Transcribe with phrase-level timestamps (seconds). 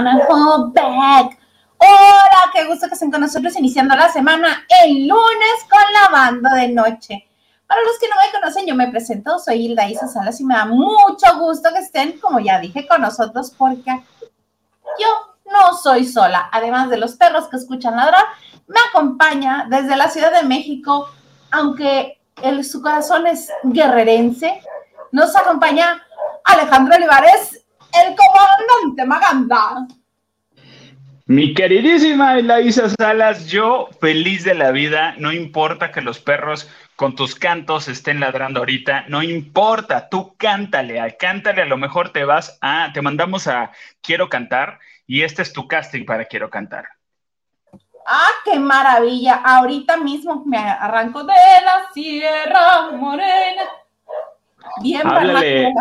[0.00, 1.38] wanna hold back.
[1.76, 6.54] Hola, qué gusto que estén con nosotros iniciando la semana el lunes con la banda
[6.54, 7.26] de noche.
[7.66, 10.54] Para los que no me conocen, yo me presento, soy Hilda Isa Salas y me
[10.54, 14.02] da mucho gusto que estén, como ya dije, con nosotros porque
[14.98, 15.08] yo
[15.52, 16.48] no soy sola.
[16.50, 18.24] Además de los perros que escuchan ladrar,
[18.66, 21.08] me acompaña desde la Ciudad de México,
[21.50, 24.62] aunque el, su corazón es guerrerense,
[25.12, 26.02] nos acompaña
[26.44, 27.59] Alejandro Olivares,
[27.92, 29.86] el comandante Maganda.
[31.26, 37.14] Mi queridísima Elaisa Salas, yo feliz de la vida, no importa que los perros con
[37.14, 42.58] tus cantos estén ladrando ahorita, no importa, tú cántale, cántale, a lo mejor te vas
[42.60, 43.70] a, te mandamos a
[44.02, 46.86] Quiero Cantar y este es tu casting para Quiero Cantar.
[48.06, 49.40] ¡Ah, qué maravilla!
[49.44, 53.62] Ahorita mismo me arranco de la Sierra Morena.
[54.82, 55.72] Bien, háblale,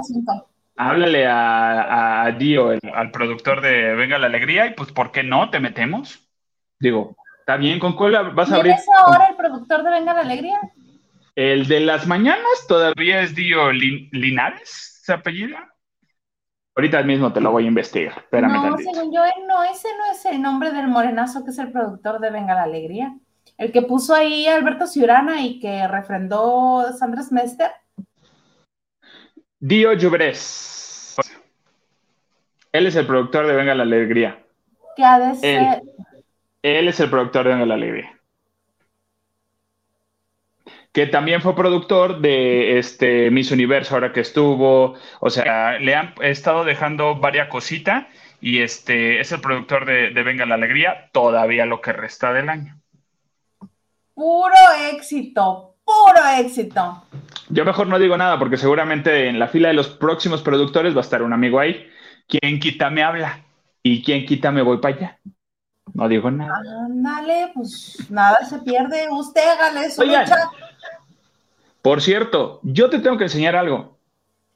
[0.79, 5.49] háblale a, a Dio, al productor de Venga la Alegría, y pues, ¿por qué no?
[5.49, 6.25] ¿Te metemos?
[6.79, 7.79] Digo, ¿está bien?
[7.79, 8.71] ¿Con cuál vas a abrir?
[8.71, 10.59] ¿Quién es ahora el productor de Venga la Alegría?
[11.35, 15.67] El de las mañanas todavía es Dio Linares, ¿se apellida?
[16.75, 18.17] Ahorita mismo te lo voy a investigar.
[18.17, 21.73] Espérame no, según yo, no, ese no es el nombre del morenazo que es el
[21.73, 23.17] productor de Venga la Alegría.
[23.57, 27.71] El que puso ahí Alberto Ciurana y que refrendó Sandra Smester.
[29.59, 31.15] Dio Llubres.
[32.71, 34.43] Él es el productor de Venga la Alegría.
[34.95, 35.81] ¿Qué ha de ser?
[36.61, 38.19] él es el productor de Venga la Alegría
[40.91, 46.13] que también fue productor de este Miss Universo ahora que estuvo, o sea, le han
[46.21, 48.07] estado dejando varias cositas
[48.41, 52.81] y este es el productor de, Venga la Alegría todavía lo que resta del año.
[54.13, 54.55] Puro
[54.91, 57.03] éxito, puro éxito.
[57.49, 60.99] Yo mejor no digo nada porque seguramente en la fila de los próximos productores va
[60.99, 61.87] a estar un amigo ahí.
[62.27, 63.43] ¿Quién quita me habla?
[63.81, 65.19] ¿Y quién quita me voy para allá?
[65.93, 66.61] No digo nada.
[66.85, 69.07] Ándale, pues nada se pierde.
[69.09, 70.51] Usted hágale su lucha
[71.81, 73.97] por cierto, yo te tengo que enseñar algo.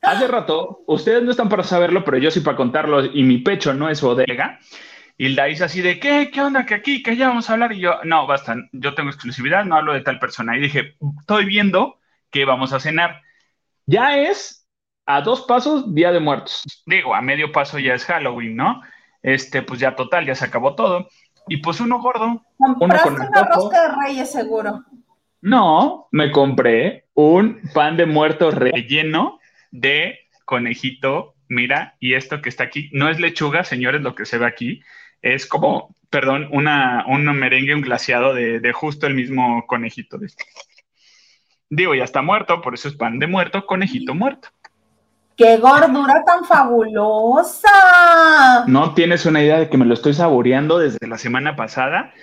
[0.01, 3.73] Hace rato, ustedes no están para saberlo, pero yo sí para contarlo, y mi pecho
[3.73, 4.59] no es bodega.
[5.23, 6.31] Y la dice así de, ¿qué?
[6.33, 6.65] ¿Qué onda?
[6.65, 7.01] ¿Que aquí?
[7.01, 7.71] ¿Que ya vamos a hablar?
[7.71, 10.57] Y yo, no, basta, yo tengo exclusividad, no hablo de tal persona.
[10.57, 11.97] Y dije, estoy viendo
[12.29, 13.21] que vamos a cenar.
[13.85, 14.67] Ya es
[15.05, 16.63] a dos pasos Día de Muertos.
[16.85, 18.81] Digo, a medio paso ya es Halloween, ¿no?
[19.21, 21.07] Este, pues ya total, ya se acabó todo.
[21.47, 22.43] Y pues uno gordo.
[22.57, 24.83] uno con una rosca de reyes, seguro.
[25.39, 29.39] No, me compré un pan de muerto relleno
[29.71, 31.35] de conejito.
[31.47, 34.81] Mira, y esto que está aquí no es lechuga, señores, lo que se ve aquí.
[35.23, 40.19] Es como, perdón, una, un merengue, un glaciado de, justo el mismo conejito.
[40.19, 40.43] De este.
[41.69, 44.49] Digo, ya está muerto, por eso es pan de muerto, conejito muerto.
[45.35, 47.71] ¡Qué gordura tan fabulosa!
[48.67, 52.13] No tienes una idea de que me lo estoy saboreando desde la semana pasada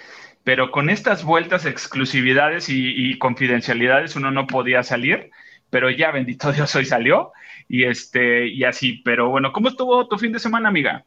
[0.44, 5.30] pero con estas vueltas, exclusividades y, confidencialidades uno no podía salir,
[5.70, 7.32] pero ya bendito Dios hoy salió
[7.68, 11.04] y este y así, pero bueno, ¿cómo estuvo tu fin de semana, amiga?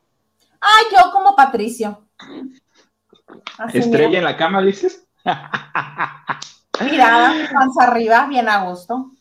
[0.63, 2.07] Ay, yo como Patricio.
[3.73, 5.05] Estrella en la cama, dices.
[6.81, 9.11] Mirada, panza arriba, bien a gusto.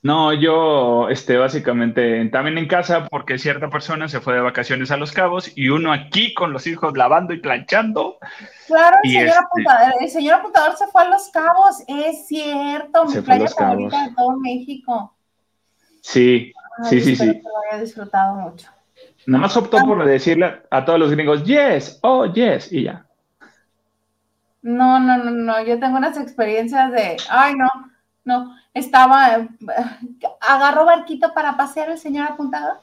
[0.00, 4.96] No, yo, este, básicamente, también en casa, porque cierta persona se fue de vacaciones a
[4.96, 8.16] Los Cabos y uno aquí con los hijos lavando y planchando.
[8.68, 13.06] Claro, el, señor, este apuntador, el señor apuntador se fue a Los Cabos, es cierto,
[13.06, 15.16] mi playa favorita de todo México.
[16.00, 16.52] Sí,
[16.88, 17.26] sí, sí, sí.
[17.26, 18.70] Lo había disfrutado mucho.
[19.28, 23.04] Nada más optó por decirle a todos los gringos, yes, oh, yes, y ya.
[24.62, 27.68] No, no, no, no, yo tengo unas experiencias de, ay, no,
[28.24, 29.46] no, estaba,
[30.40, 32.78] agarró barquito para pasear el señor apuntador.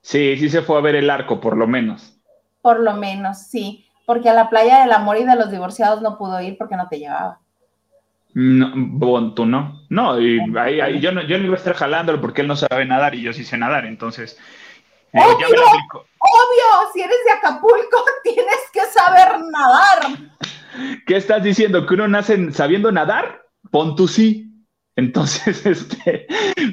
[0.00, 2.18] Sí, sí se fue a ver el arco, por lo menos.
[2.62, 6.16] Por lo menos, sí, porque a la playa del amor y de los divorciados no
[6.16, 7.38] pudo ir porque no te llevaba.
[8.32, 9.82] No, bon, tú no.
[9.90, 12.86] No, y ahí, yo no, yo no iba a estar jalándolo porque él no sabe
[12.86, 14.38] nadar y yo sí sé nadar, entonces.
[15.16, 15.48] Eh, obvio,
[16.18, 20.18] obvio, si eres de Acapulco tienes que saber nadar.
[21.06, 21.86] ¿Qué estás diciendo?
[21.86, 23.46] ¿Que uno nace sabiendo nadar?
[23.70, 24.46] Pon tú sí.
[24.96, 26.26] Entonces, este,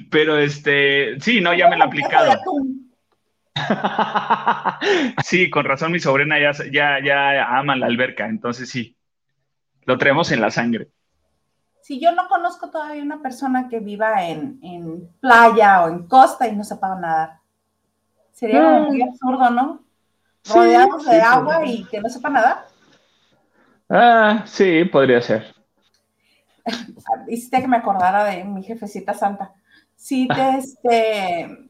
[0.09, 2.39] pero este, sí, no, ya me lo he aplicado.
[5.23, 8.97] sí, con razón mi sobrina ya, ya, ya ama la alberca, entonces sí,
[9.85, 10.89] lo traemos en la sangre.
[11.81, 16.55] Si yo no conozco todavía una persona que viva en, playa o en costa y
[16.55, 17.42] no sepa nadar.
[18.33, 19.79] Sería muy absurdo, ¿no?
[20.45, 22.65] Rodeados de agua y que no sepa nadar.
[23.89, 25.53] Ah, sí, podría ser.
[27.27, 29.53] hiciste que me acordara de mi jefecita santa.
[29.95, 30.27] Sí,
[30.57, 31.69] este,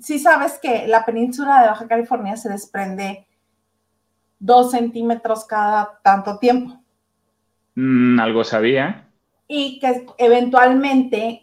[0.00, 3.26] sí sabes que la península de Baja California se desprende
[4.38, 6.80] dos centímetros cada tanto tiempo.
[7.74, 9.08] Mm, algo sabía.
[9.48, 11.40] Y que eventualmente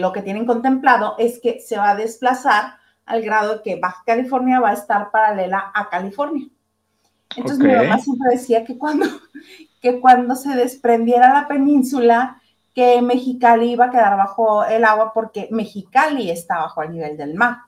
[0.00, 2.79] lo que tienen contemplado es que se va a desplazar
[3.10, 6.46] al grado que Baja California va a estar paralela a California.
[7.36, 9.06] Entonces mi mamá siempre decía que cuando,
[9.82, 12.40] que cuando se desprendiera la península,
[12.74, 17.34] que Mexicali iba a quedar bajo el agua porque Mexicali está bajo el nivel del
[17.34, 17.58] mar.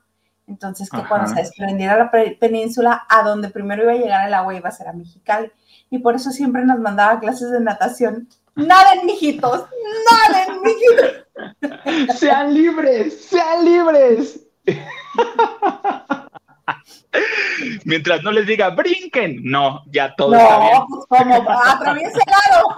[0.46, 4.54] Entonces, que cuando se desprendiera la península, a donde primero iba a llegar el agua
[4.54, 5.50] iba a ser a Mexicali.
[5.90, 8.28] Y por eso siempre nos mandaba clases de natación.
[8.54, 9.66] Naden, mijitos,
[10.10, 12.18] naden, mijitos.
[12.18, 14.41] Sean libres, sean libres.
[17.84, 20.72] Mientras no les diga brinquen, no, ya todo está bien.
[20.88, 22.74] No, como atraviese lado.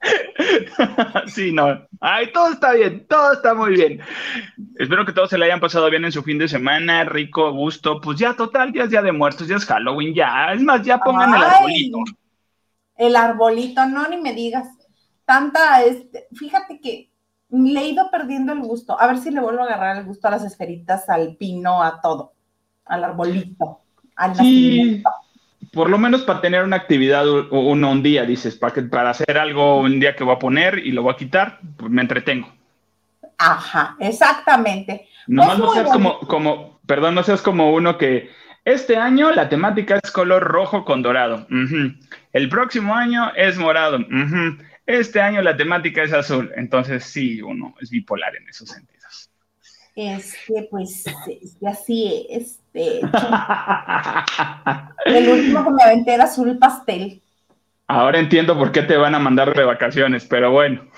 [1.26, 1.86] sí, no.
[2.00, 4.00] Ay, todo está bien, todo está muy bien.
[4.78, 8.00] Espero que todos se le hayan pasado bien en su fin de semana, rico, gusto.
[8.00, 10.52] Pues ya, total, ya es Día de Muertos, ya es Halloween, ya.
[10.52, 11.98] Es más, ya pongan el arbolito.
[12.96, 14.68] El arbolito, no, ni me digas.
[15.24, 17.09] Tanta, este, fíjate que
[17.50, 19.00] le he ido perdiendo el gusto.
[19.00, 22.00] A ver si le vuelvo a agarrar el gusto a las esferitas, al pino, a
[22.00, 22.32] todo.
[22.84, 23.80] Al arbolito,
[24.16, 25.10] al nacimiento
[25.72, 29.38] por lo menos para tener una actividad uno un día, dices, para, que, para hacer
[29.38, 32.52] algo un día que voy a poner y lo voy a quitar, pues me entretengo.
[33.38, 35.08] Ajá, exactamente.
[35.26, 38.30] Nomás pues no seas como, como, perdón, no seas como uno que
[38.64, 41.46] este año la temática es color rojo con dorado.
[42.32, 43.98] El próximo año es morado.
[44.90, 46.50] Este año la temática es azul.
[46.56, 49.30] Entonces sí, uno es bipolar en esos sentidos.
[49.94, 51.04] Este, pues,
[51.64, 52.58] así es.
[52.72, 53.08] De hecho,
[55.04, 57.22] el último que me aventé era azul pastel.
[57.86, 60.88] Ahora entiendo por qué te van a mandar de vacaciones, pero bueno.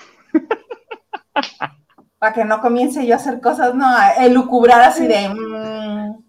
[2.17, 3.85] Para que no comience yo a hacer cosas, no,
[4.19, 5.29] elucubrar así de.
[5.29, 6.23] Mm,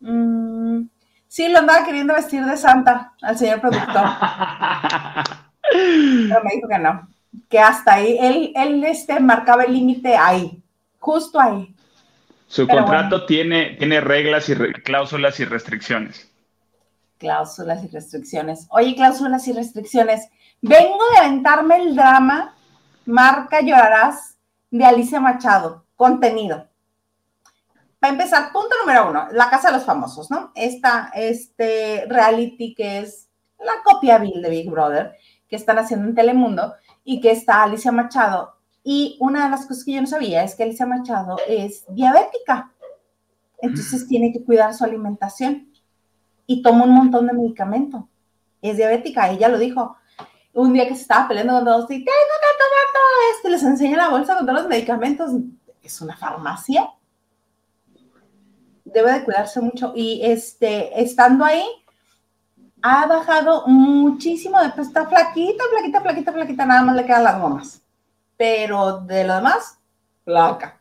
[0.00, 0.90] mm".
[1.28, 4.04] sí, lo andaba queriendo vestir de santa al señor productor.
[6.28, 7.08] pero me dijo que no,
[7.48, 10.62] que hasta ahí, él, él este, marcaba el límite ahí,
[10.98, 11.74] justo ahí.
[12.46, 16.30] Su contrato tiene, tiene reglas y cláusulas y restricciones.
[17.18, 18.66] Cláusulas y restricciones.
[18.70, 20.28] Oye, cláusulas y restricciones.
[20.62, 22.54] Vengo de aventarme el drama
[23.04, 24.36] Marca Llorarás
[24.70, 25.84] de Alicia Machado.
[25.94, 26.68] Contenido.
[27.98, 30.52] Para empezar, punto número uno, la Casa de los Famosos, ¿no?
[30.54, 35.16] Esta, este reality que es la copia Bill de Big Brother,
[35.48, 36.74] que están haciendo en Telemundo,
[37.04, 38.58] y que está Alicia Machado
[38.90, 42.72] y una de las cosas que yo no sabía es que Alicia Machado es diabética.
[43.60, 44.08] Entonces mm.
[44.08, 45.70] tiene que cuidar su alimentación
[46.46, 48.08] y toma un montón de medicamento.
[48.62, 49.96] Es diabética, ella lo dijo.
[50.54, 53.62] Un día que se estaba peleando con todos, y tengo que tomar todo esto, les
[53.62, 55.32] enseña la bolsa con todos los medicamentos.
[55.82, 56.88] Es una farmacia.
[58.86, 59.92] Debe de cuidarse mucho.
[59.94, 61.62] Y este, estando ahí,
[62.90, 67.82] ha bajado muchísimo de está flaquita, flaquita, flaquita, flaquita, nada más le quedan las gomas
[68.38, 69.78] pero de lo demás,
[70.24, 70.80] placa.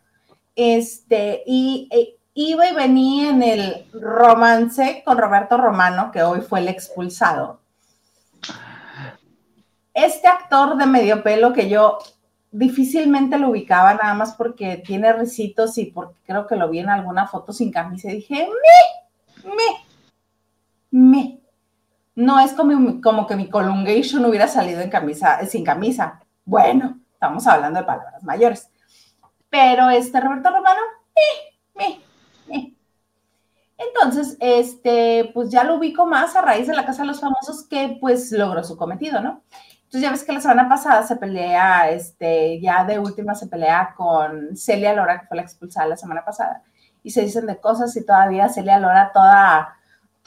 [0.55, 6.59] Este, y e, iba y venía en el romance con Roberto Romano, que hoy fue
[6.59, 7.59] el expulsado.
[9.93, 11.97] Este actor de medio pelo que yo
[12.51, 16.89] difícilmente lo ubicaba nada más porque tiene risitos y porque creo que lo vi en
[16.89, 18.47] alguna foto sin camisa dije,
[19.43, 19.51] me,
[20.91, 21.39] me, me.
[22.17, 26.19] No es como, como que mi colungation hubiera salido en camisa, sin camisa.
[26.43, 28.69] Bueno, Estamos hablando de palabras mayores.
[29.49, 30.81] Pero este Roberto Romano,
[31.79, 31.99] eh,
[32.49, 32.75] eh,
[33.75, 37.67] Entonces, este, pues ya lo ubico más a raíz de la Casa de los Famosos
[37.67, 39.41] que pues logró su cometido, ¿no?
[39.85, 43.95] Entonces ya ves que la semana pasada se pelea, este, ya de última se pelea
[43.97, 46.61] con Celia Lora, que fue la expulsada la semana pasada,
[47.01, 49.75] y se dicen de cosas y todavía Celia Lora toda,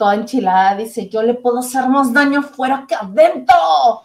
[0.01, 4.01] toda enchilada dice, yo le puedo hacer más daño fuera que adentro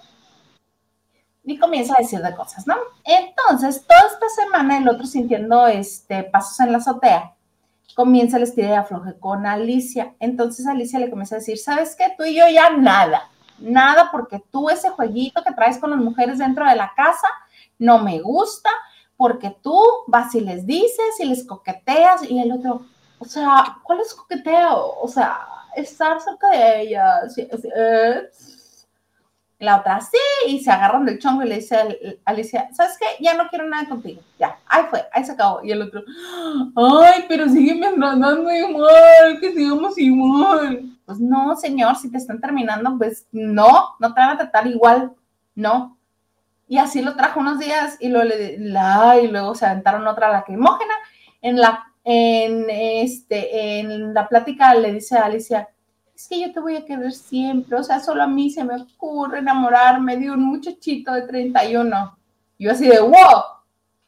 [1.43, 2.75] y comienza a decir de cosas, ¿no?
[3.03, 7.35] Entonces, toda esta semana el otro sintiendo este, pasos en la azotea,
[7.95, 10.15] comienza el estilo de afloje con Alicia.
[10.21, 12.13] Entonces Alicia le comienza a decir, ¿sabes qué?
[12.15, 16.37] Tú y yo ya nada, nada, porque tú ese jueguito que traes con las mujeres
[16.37, 17.29] dentro de la casa
[17.79, 18.69] no me gusta,
[19.17, 22.83] porque tú vas y les dices y les coqueteas y el otro,
[23.19, 24.99] o sea, ¿cuál es coqueteo?
[25.01, 27.37] O sea, estar cerca de ellas.
[27.39, 28.29] Eh,
[29.59, 30.19] la otra, sí,
[30.49, 31.89] y se agarran del chongo y le dice a
[32.27, 33.07] Alicia, ¿sabes qué?
[33.25, 34.21] Ya no quiero nada contigo.
[34.39, 35.65] Ya, ahí fue, ahí se acabó.
[35.65, 36.03] Y el otro,
[36.77, 40.91] ay, pero sígueme tratando igual, que sigamos igual.
[41.07, 45.13] Pues no, señor, si te están terminando, pues no, no te van a tratar igual,
[45.55, 45.97] no.
[46.69, 50.95] Y así lo trajo unos días y le, la, y luego se aventaron otra lacrimógena.
[51.41, 55.69] En la, en, este, en la plática le dice a Alicia,
[56.15, 58.81] es que yo te voy a querer siempre, o sea, solo a mí se me
[58.81, 62.17] ocurre enamorarme de un muchachito de 31.
[62.61, 63.11] Yo así de, wow,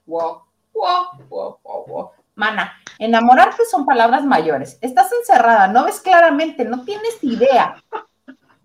[0.07, 2.11] wow, wow, wow, wow, wow.
[2.37, 4.79] Mana, enamorarte son palabras mayores.
[4.81, 7.83] Estás encerrada, no ves claramente, no tienes idea.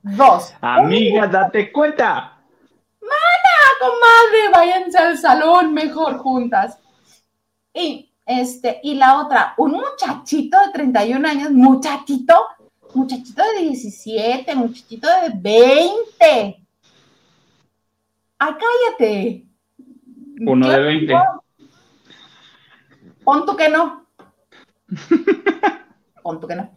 [0.03, 0.53] Dos.
[0.61, 2.37] Amiga, date cuenta.
[3.01, 6.77] Mana, comadre, váyanse al salón mejor juntas.
[7.73, 12.33] Y este, y la otra, un muchachito de 31 años, muchachito,
[12.93, 16.65] muchachito de 17, muchachito de 20.
[18.39, 19.45] ¡Ah, cállate!
[20.39, 21.13] Uno de 20.
[23.23, 24.05] Pon tú que no.
[26.23, 26.69] Pon tú que no.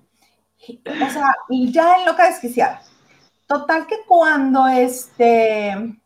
[0.69, 2.83] O sea, y ya en loca desquiciada.
[3.47, 5.97] Total que cuando este,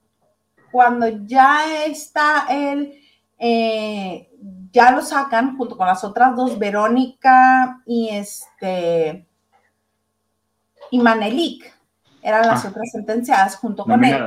[0.71, 3.01] cuando ya está él,
[3.39, 4.30] eh,
[4.73, 9.27] ya lo sacan junto con las otras dos, Verónica y este,
[10.91, 11.73] y Manelik,
[12.23, 12.69] eran las ah.
[12.69, 14.23] otras sentenciadas junto con él.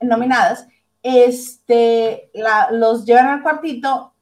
[0.00, 0.66] Nominadas.
[1.02, 2.30] Este,
[2.72, 4.14] los llevan al cuartito,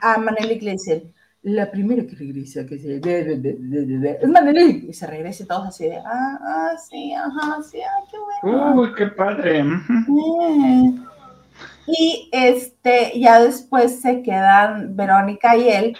[0.00, 5.46] a Manelik le dicen, la primera que regresa, que se es Manelik, y se regresa
[5.46, 8.80] todos así de, ah, ah, sí, ajá, sí, ah, qué bueno.
[8.80, 9.64] Uy, qué padre.
[11.86, 15.98] Y este, ya después se quedan Verónica y él.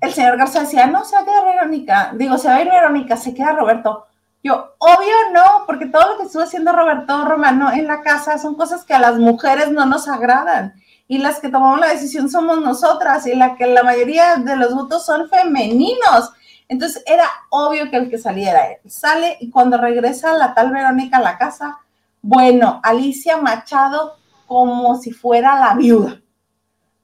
[0.00, 2.12] El señor Garza decía, no, se va a quedar Verónica.
[2.14, 4.06] Digo, se va a ir Verónica, se queda Roberto.
[4.42, 8.54] Yo, obvio no, porque todo lo que estuvo haciendo Roberto Romano en la casa son
[8.54, 10.74] cosas que a las mujeres no nos agradan.
[11.08, 14.74] Y las que tomamos la decisión somos nosotras y la que la mayoría de los
[14.74, 16.32] votos son femeninos.
[16.68, 18.90] Entonces era obvio que el que saliera él.
[18.90, 21.78] Sale y cuando regresa la tal Verónica a la casa,
[22.22, 26.20] bueno, Alicia Machado como si fuera la viuda,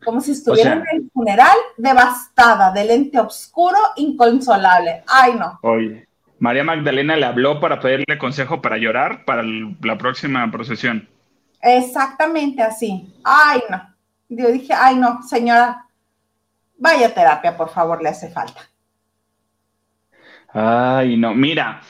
[0.05, 5.03] como si estuviera en el funeral devastada, del ente oscuro, inconsolable.
[5.07, 5.59] Ay, no.
[5.63, 6.09] Oye,
[6.39, 11.09] María Magdalena le habló para pedirle consejo para llorar para la próxima procesión.
[11.61, 13.15] Exactamente así.
[13.23, 13.81] Ay, no.
[14.29, 15.87] Yo dije, ay, no, señora,
[16.79, 18.61] vaya terapia, por favor, le hace falta.
[20.53, 21.81] Ay, no, mira,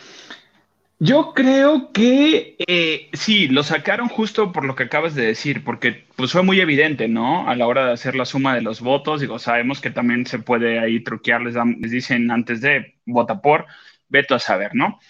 [1.04, 6.06] yo creo que eh, sí, lo sacaron justo por lo que acabas de decir, porque
[6.14, 7.49] pues fue muy evidente, ¿no?
[7.49, 10.38] A la hora de hacer la suma de los votos, digo, sabemos que también se
[10.38, 13.66] puede ahí truquear, les, les dicen antes de vota por,
[14.09, 15.00] veto a saber, ¿no?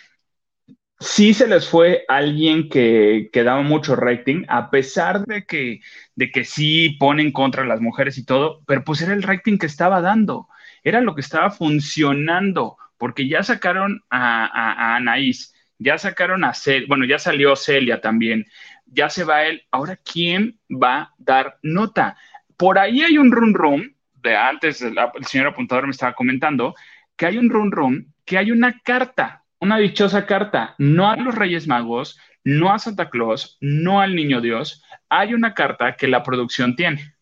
[0.98, 5.80] Sí se les fue alguien que, que daba mucho rating, a pesar de que,
[6.14, 9.66] de que sí ponen contra las mujeres y todo, pero pues era el rating que
[9.66, 10.48] estaba dando,
[10.84, 15.51] era lo que estaba funcionando, porque ya sacaron a, a, a Anaís
[15.82, 18.46] ya sacaron a Celia, bueno, ya salió Celia también,
[18.86, 22.16] ya se va él, ahora ¿quién va a dar nota?
[22.56, 24.96] Por ahí hay un run run, de antes el,
[25.26, 26.74] señor apuntador me estaba comentando,
[27.16, 31.34] que hay un run run, que hay una carta, una dichosa carta, no a los
[31.34, 36.22] Reyes Magos, no a Santa Claus, no al Niño Dios, hay una carta que la
[36.22, 37.14] producción tiene.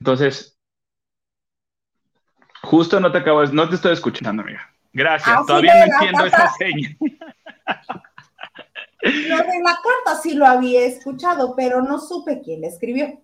[0.00, 0.58] Entonces,
[2.62, 4.75] justo no te acabo, no te estoy escuchando, amiga.
[4.96, 6.96] Gracias, todavía no entiendo esa seña.
[9.02, 13.20] Lo de la carta sí lo había escuchado, pero no supe quién escribió.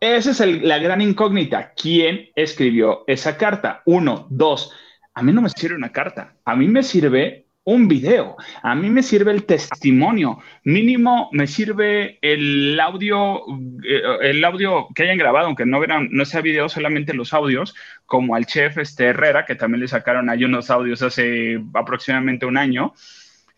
[0.00, 1.74] Esa es la gran incógnita.
[1.74, 3.82] ¿Quién escribió esa carta?
[3.84, 4.72] Uno, dos.
[5.12, 6.36] A mí no me sirve una carta.
[6.46, 8.36] A mí me sirve un video.
[8.62, 10.38] A mí me sirve el testimonio.
[10.64, 13.42] Mínimo me sirve el audio,
[13.84, 18.34] eh, el audio que hayan grabado, aunque no, no sea video, solamente los audios, como
[18.34, 22.94] al chef este Herrera, que también le sacaron ahí unos audios hace aproximadamente un año,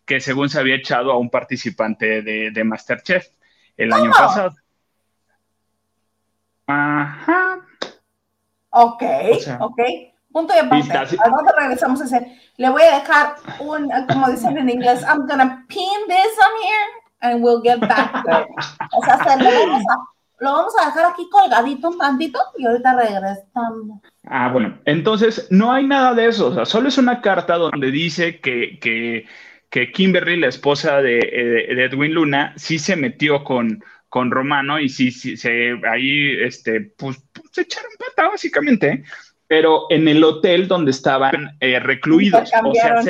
[0.05, 3.27] que según se había echado a un participante de, de Masterchef
[3.75, 4.55] el año pasado.
[6.67, 7.59] Ajá.
[8.69, 9.03] Ok,
[9.59, 9.79] ok.
[10.31, 10.91] Punto de aparte.
[10.91, 12.39] Al rato regresamos a ese.
[12.57, 17.05] Le voy a dejar un, como dicen en inglés, I'm gonna pin this on here
[17.21, 18.47] and we'll get back to it.
[18.93, 19.49] O sea, se lo,
[20.39, 24.01] vamos a, dejar aquí colgadito un tantito y ahorita regresamos.
[24.23, 24.77] Ah, bueno.
[24.85, 26.47] Entonces, no hay nada de eso.
[26.47, 29.25] O sea, solo es una carta donde dice que, que,
[29.69, 31.19] que Kimberly, la esposa de,
[31.75, 36.81] de, Edwin Luna, sí se metió con, con Romano y sí, sí se, ahí, este,
[36.81, 39.03] pues, pues se echaron pata, básicamente
[39.47, 43.03] pero en el hotel donde estaban eh, recluidos, o sea,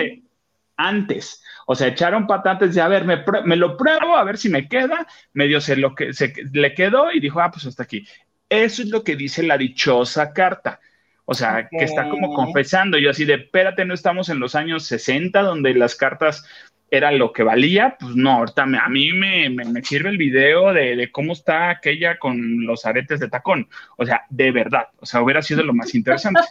[0.78, 1.42] antes.
[1.66, 5.08] O sea, echaron patates de, a ver, me, lo pruebo, a ver si me queda.
[5.34, 8.08] Medio se lo que se le quedó y dijo, ah, pues hasta aquí.
[8.50, 10.80] Eso es lo que dice la dichosa carta.
[11.26, 13.00] O sea, que está como confesando.
[13.00, 16.46] Yo así de, espérate, no estamos en los años 60 donde las cartas
[16.92, 21.34] era lo que valía, pues no, ahorita a mí me, sirve el video de, cómo
[21.34, 23.68] está aquella con los aretes de tacón.
[23.98, 26.42] O sea, de verdad, o sea, hubiera sido lo más interesante.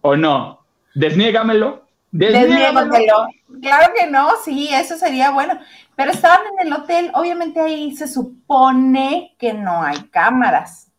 [0.00, 0.64] ¿O no?
[0.94, 1.86] Desniégamelo.
[2.10, 3.28] Desniégamelo.
[3.60, 5.58] Claro que no, sí, eso sería bueno.
[5.94, 10.90] Pero estaban en el hotel, obviamente ahí se supone que no hay cámaras.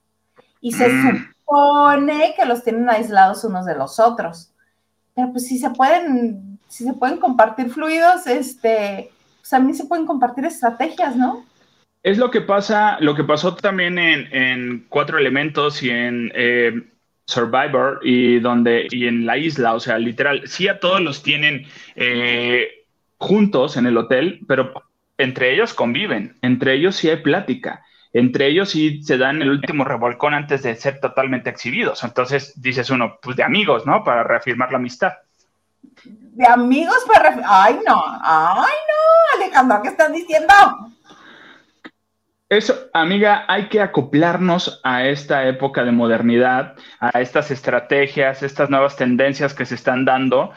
[0.61, 1.33] Y se mm.
[1.39, 4.53] supone que los tienen aislados unos de los otros.
[5.15, 10.07] Pero pues si se pueden, si se pueden compartir fluidos, este, pues también se pueden
[10.07, 11.45] compartir estrategias, ¿no?
[12.01, 16.81] Es lo que pasa, lo que pasó también en, Cuatro Elementos y en eh,
[17.25, 21.67] Survivor y donde y en la isla, o sea, literal, sí a todos los tienen
[21.95, 22.85] eh,
[23.19, 24.73] juntos en el hotel, pero
[25.19, 29.83] entre ellos conviven, entre ellos sí hay plática, entre ellos sí se dan el último
[29.83, 32.03] revolcón antes de ser totalmente exhibidos.
[32.03, 34.03] Entonces dices uno, pues de amigos, ¿no?
[34.03, 35.13] Para reafirmar la amistad.
[36.05, 40.53] De amigos para Ay, no, ay, no, Alejandro, ¿qué estás diciendo?
[42.49, 48.95] Eso, amiga, hay que acoplarnos a esta época de modernidad, a estas estrategias, estas nuevas
[48.95, 50.51] tendencias que se están dando.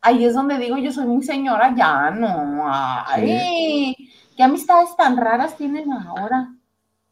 [0.00, 2.64] Ahí es donde digo, yo soy muy señora, ya no.
[2.66, 3.94] Ay,
[4.36, 6.48] qué amistades tan raras tienen ahora.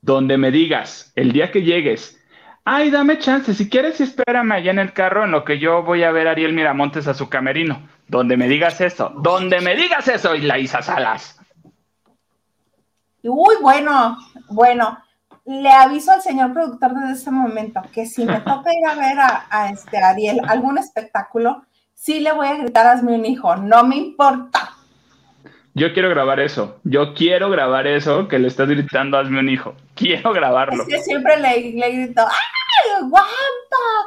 [0.00, 2.19] Donde me digas, el día que llegues,
[2.64, 6.02] ay, dame chance, si quieres espérame allá en el carro en lo que yo voy
[6.02, 7.88] a ver a Ariel Miramontes a su camerino.
[8.08, 11.38] Donde me digas eso, donde me digas eso, y la Isa Salas.
[13.22, 14.16] Uy, bueno,
[14.48, 14.98] bueno,
[15.44, 19.18] le aviso al señor productor desde este momento que si me toca ir a ver
[19.18, 23.96] a, este Ariel algún espectáculo, sí le voy a gritar hazme un hijo, no me
[23.96, 24.76] importa.
[25.74, 29.74] Yo quiero grabar eso, yo quiero grabar eso que le estás gritando hazme un hijo,
[29.94, 30.82] quiero grabarlo.
[30.82, 33.28] Es que siempre le, le grito, ¡ay, guapo,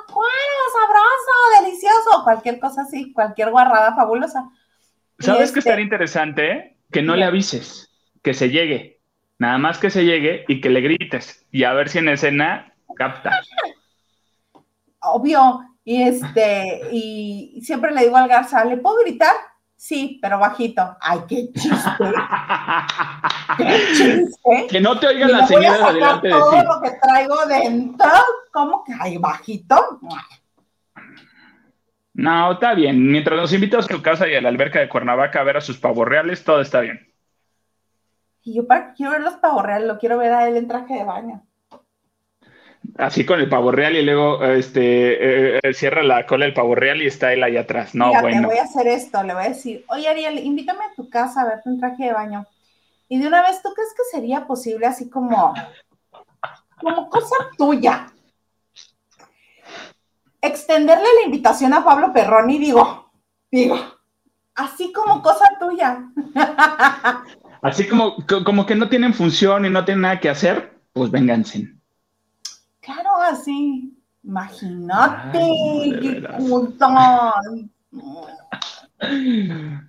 [0.07, 2.23] cuero, sabroso, delicioso!
[2.23, 4.49] Cualquier cosa así, cualquier guarrada fabulosa.
[5.19, 6.77] ¿Sabes qué estaría este interesante?
[6.91, 7.89] Que no le avises,
[8.21, 8.99] que se llegue.
[9.39, 12.73] Nada más que se llegue y que le grites y a ver si en escena
[12.95, 13.41] capta.
[14.99, 15.61] Obvio.
[15.85, 19.35] Y este, y siempre le digo al Garza, ¿le puedo gritar?
[19.83, 20.95] Sí, pero bajito.
[21.01, 22.05] Ay, qué chiste.
[23.57, 24.67] qué chiste.
[24.69, 28.07] Que no te oigan las señales adelante de todo lo que traigo dentro.
[28.53, 29.99] ¿Cómo que hay bajito?
[32.13, 33.11] No, está bien.
[33.11, 35.61] Mientras nos invitas a tu casa y a la alberca de Cuernavaca a ver a
[35.61, 37.13] sus pavos reales, todo está bien.
[38.41, 40.93] Y yo para, quiero ver los pavos reales, lo quiero ver a él en traje
[40.93, 41.45] de baño.
[42.97, 46.75] Así con el pavo real y luego este eh, eh, cierra la cola del pavo
[46.75, 47.95] real y está él ahí atrás.
[47.95, 48.47] No, bueno.
[48.47, 51.45] voy a hacer esto, le voy a decir, oye Ariel, invítame a tu casa a
[51.45, 52.45] verte un traje de baño.
[53.09, 55.53] Y de una vez, ¿tú crees que sería posible así como,
[56.79, 58.07] como cosa tuya?
[60.41, 63.11] Extenderle la invitación a Pablo Perroni, digo,
[63.49, 63.77] digo,
[64.55, 66.09] así como cosa tuya.
[67.63, 71.69] Así como, como que no tienen función y no tienen nada que hacer, pues vénganse.
[73.23, 73.93] Así.
[74.23, 75.39] Imagínate,
[76.01, 76.23] qué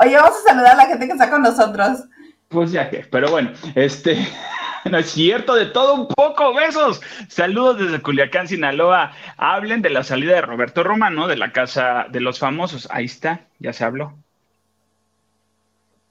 [0.00, 2.04] Oye, vamos a saludar a la gente que está con nosotros.
[2.48, 4.16] Pues ya que, pero bueno, este,
[4.90, 7.00] no es cierto, de todo un poco, besos.
[7.28, 9.12] Saludos desde Culiacán, Sinaloa.
[9.36, 12.88] Hablen de la salida de Roberto Romano de la Casa de los Famosos.
[12.90, 14.14] Ahí está, ya se habló.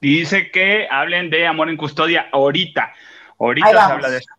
[0.01, 2.93] Dice que hablen de amor en custodia ahorita.
[3.39, 4.36] Ahorita se habla de eso.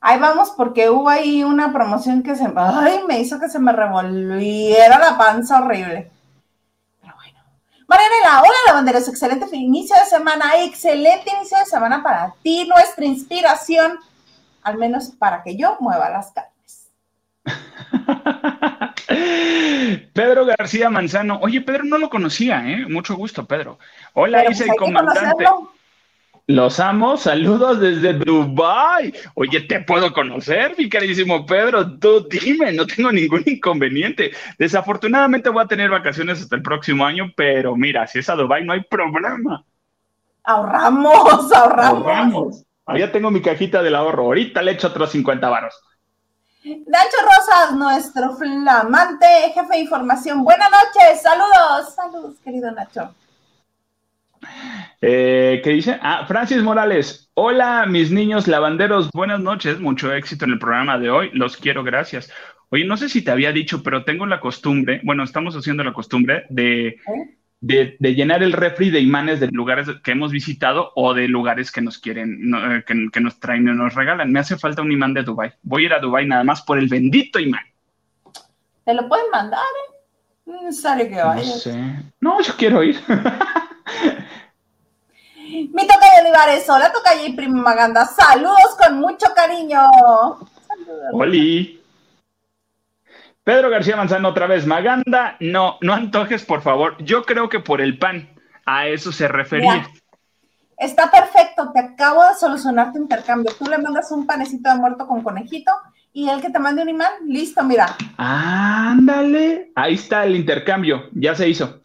[0.00, 3.72] Ahí vamos, porque hubo ahí una promoción que se ay, me hizo que se me
[3.72, 6.10] revolviera la panza horrible.
[7.00, 7.38] Pero bueno.
[7.88, 13.98] Marianela, hola lavanderos, excelente inicio de semana, excelente inicio de semana para ti, nuestra inspiración,
[14.62, 16.88] al menos para que yo mueva las carnes.
[20.12, 21.38] Pedro García Manzano.
[21.40, 22.86] Oye, Pedro no lo conocía, ¿eh?
[22.86, 23.78] Mucho gusto, Pedro.
[24.14, 25.44] Hola, dice el comandante.
[26.50, 29.12] Los amo, saludos desde Dubai.
[29.34, 31.98] Oye, ¿te puedo conocer, mi carísimo Pedro?
[31.98, 34.32] Tú dime, no tengo ningún inconveniente.
[34.58, 38.64] Desafortunadamente voy a tener vacaciones hasta el próximo año, pero mira, si es a Dubai
[38.64, 39.62] no hay problema.
[40.42, 42.06] Ahorramos, ahorramos.
[42.06, 42.64] Ahorramos.
[42.86, 44.22] Allá tengo mi cajita del ahorro.
[44.22, 45.74] Ahorita le echo otros 50 varos.
[46.64, 50.42] Nacho Rosas, nuestro flamante jefe de información.
[50.44, 53.14] Buenas noches, saludos, saludos, querido Nacho.
[55.00, 55.98] Eh, ¿Qué dice?
[56.02, 57.30] Ah, Francis Morales.
[57.34, 59.10] Hola, mis niños lavanderos.
[59.12, 59.80] Buenas noches.
[59.80, 61.30] Mucho éxito en el programa de hoy.
[61.32, 62.32] Los quiero, gracias.
[62.70, 65.94] Oye, no sé si te había dicho, pero tengo la costumbre, bueno, estamos haciendo la
[65.94, 67.38] costumbre de ¿Eh?
[67.60, 71.80] de, llenar el refri de imanes de lugares que hemos visitado o de lugares que
[71.80, 74.30] nos quieren, eh, que, nos traen y nos regalan.
[74.30, 75.52] Me hace falta un imán de Dubai.
[75.62, 77.64] Voy a ir a Dubai nada más por el bendito imán.
[78.84, 79.60] ¿Te lo pueden mandar?
[80.46, 80.72] Eh?
[80.72, 81.42] Sale que vaya.
[81.42, 81.94] No sé.
[82.20, 82.98] No, yo quiero ir.
[85.48, 89.80] Mi toca de Olivares, hola toca y prima Maganda, saludos con mucho cariño.
[90.66, 91.10] Saludos.
[91.12, 91.82] Oli.
[93.44, 97.02] Pedro García Manzano otra vez, Maganda, no, no antojes, por favor.
[97.02, 98.28] Yo creo que por el pan,
[98.66, 99.88] a eso se refería.
[100.76, 103.50] está perfecto, te acabo de solucionar tu intercambio.
[103.58, 105.72] Tú le mandas un panecito de muerto con conejito
[106.12, 107.96] y el que te mande un imán, listo, mira.
[108.18, 111.80] Ándale, ahí está el intercambio, ya se hizo.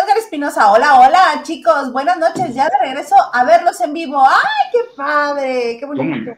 [0.00, 4.22] Edgar Espinosa, hola, hola chicos, buenas noches, ya de regreso a verlos en vivo.
[4.26, 5.76] ¡Ay, qué padre!
[5.78, 6.32] ¡Qué bonito!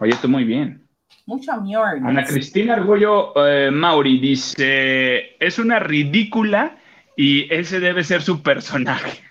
[0.00, 0.84] Oye, estoy muy bien.
[1.26, 1.98] Mucho amor.
[2.04, 6.76] Ana Cristina Argollo eh, Mauri dice, es una ridícula
[7.16, 9.22] y ese debe ser su personaje.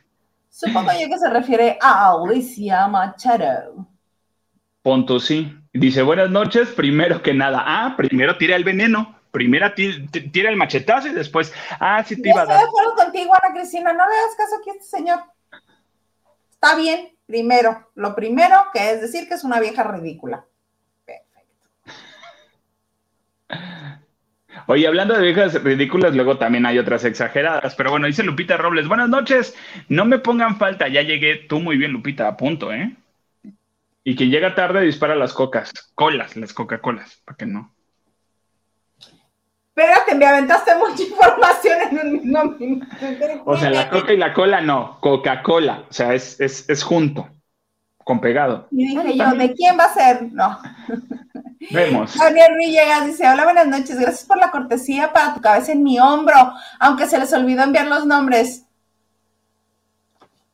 [0.50, 3.86] Supongo yo que se refiere a Alicia Machado.
[4.82, 5.54] Punto sí.
[5.74, 7.63] Dice, buenas noches, primero que nada.
[7.65, 9.14] Ah, primero tira el veneno.
[9.36, 12.56] Primero tira el machetazo y después, ah, sí te iba a dar.
[12.56, 15.19] Estoy de acuerdo contigo, Ana Cristina, no le hagas caso aquí a este señor.
[16.52, 20.45] Está bien, primero, lo primero que es decir que es una vieja ridícula.
[21.04, 21.91] Perfecto.
[24.67, 28.88] Oye, hablando de viejas ridículas, luego también hay otras exageradas, pero bueno, dice Lupita Robles,
[28.88, 29.54] buenas noches,
[29.89, 32.95] no me pongan falta, ya llegué, tú muy bien, Lupita, a punto, ¿eh?
[34.06, 37.75] Y quien llega tarde dispara las cocas, colas, las Coca-Colas, para que no.
[39.76, 42.88] Espérate, me aventaste mucha información en un mismo minuto.
[43.44, 47.28] O sea, la coca y la cola no, Coca-Cola, o sea, es, es, junto,
[47.98, 48.70] con pegado.
[48.72, 50.32] Y dije yo, ¿de quién va a ser?
[50.32, 50.58] No.
[51.72, 52.16] Vemos.
[52.18, 56.00] Daniel Villegas dice, hola, buenas noches, gracias por la cortesía para tu cabeza en mi
[56.00, 58.66] hombro, aunque se les olvidó enviar los nombres.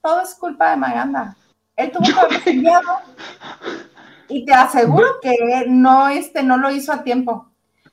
[0.02, 1.36] Todo es culpa de Maganda.
[1.76, 2.98] Él tuvo que haber enviado.
[4.30, 7.51] Y te aseguro que no, este, no lo hizo a tiempo.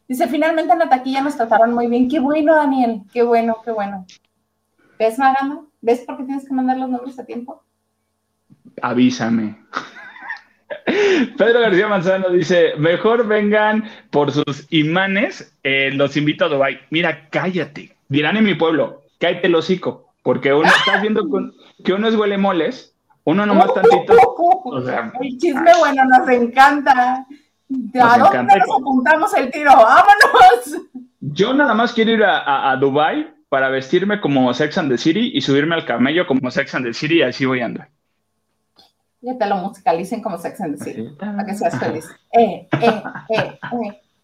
[0.08, 2.08] Dice, finalmente en la taquilla nos trataron muy bien.
[2.08, 3.02] Qué bueno, Daniel.
[3.12, 4.06] Qué bueno, qué bueno.
[4.98, 5.60] ¿Ves, Maganda?
[5.80, 7.62] ¿Ves por qué tienes que mandar los nombres a tiempo?
[8.82, 9.58] Avísame.
[11.36, 16.80] Pedro García Manzano dice, mejor vengan por sus imanes, eh, los invito a Dubai.
[16.90, 17.96] Mira, cállate.
[18.08, 21.22] Dirán en mi pueblo, cállate el hocico, porque uno está viendo
[21.84, 24.14] que uno es huele moles uno nomás tantito.
[25.20, 27.26] el chisme bueno nos encanta.
[28.00, 29.72] ¿A dónde nos apuntamos el tiro?
[29.72, 30.82] ¡Vámonos!
[31.20, 35.32] Yo nada más quiero ir a, a, Dubai para vestirme como Sex and the City
[35.34, 37.88] y subirme al camello como Sex and the City y así voy a andar.
[39.20, 42.08] Ya te lo musicalicen como Sex and the City, para que seas feliz.
[42.32, 43.58] Eh, eh, eh,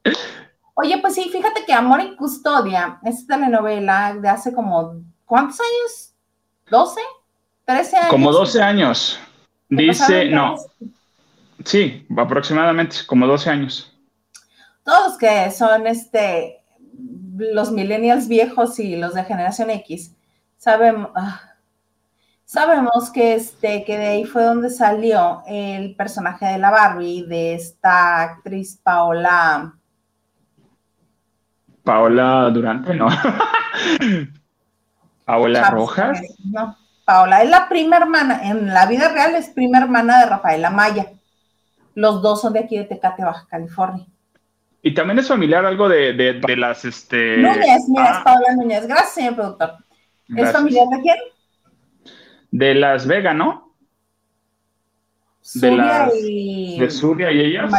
[0.05, 0.13] eh.
[0.75, 6.15] Oye, pues sí, fíjate que Amor y Custodia, esta telenovela de hace como, ¿cuántos años?
[6.71, 7.01] ¿12?
[7.65, 8.11] 13 años.
[8.11, 9.19] Como 12 años.
[9.69, 10.57] Dice, no.
[11.65, 13.97] Sí, aproximadamente, como 12 años.
[14.85, 16.65] Todos que son este
[17.37, 20.15] los millennials viejos y los de generación X,
[20.57, 21.41] sabemos, ah,
[22.45, 27.55] sabemos que, este, que de ahí fue donde salió el personaje de la Barbie, de
[27.55, 29.75] esta actriz Paola.
[31.83, 33.09] Paola Durante, no.
[35.25, 36.23] Paola Rojas.
[36.45, 36.77] No.
[37.05, 41.14] Paola es la prima hermana, en la vida real es prima hermana de Rafaela Maya.
[41.95, 44.07] Los dos son de aquí de Tecate, Baja California.
[44.83, 47.39] Y también es familiar algo de, de, las, este...
[47.39, 48.23] Núñez, mira, es ah.
[48.25, 48.87] Paola Núñez.
[48.87, 49.77] Gracias, señor productor.
[50.37, 51.17] ¿Es familiar de quién?
[52.51, 53.65] De Las Vegas, ¿no?
[55.55, 56.79] de las, y...
[56.79, 57.73] De y ellas.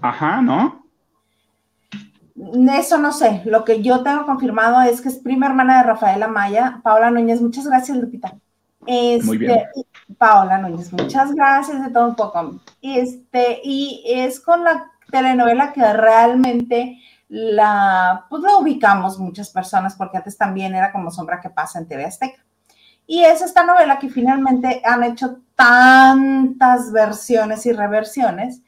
[0.00, 0.86] Ajá, ¿no?
[2.76, 3.42] Eso no sé.
[3.44, 6.80] Lo que yo tengo confirmado es que es prima hermana de Rafaela Maya.
[6.82, 8.36] Paola Núñez, muchas gracias, Lupita.
[8.86, 9.60] Este, Muy bien.
[10.18, 12.60] Paola Núñez, muchas gracias de todo un poco.
[12.80, 20.18] Este, y es con la telenovela que realmente la, pues la ubicamos muchas personas, porque
[20.18, 22.44] antes también era como Sombra que pasa en TV Azteca.
[23.06, 28.62] Y es esta novela que finalmente han hecho tantas versiones y reversiones,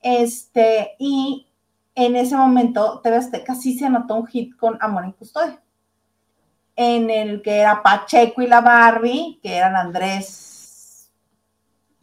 [0.00, 1.46] este, y
[1.94, 5.60] en ese momento TV Azteca sí se anotó un hit con Amor en Custodia,
[6.80, 11.10] en el que era Pacheco y la Barbie, que eran Andrés,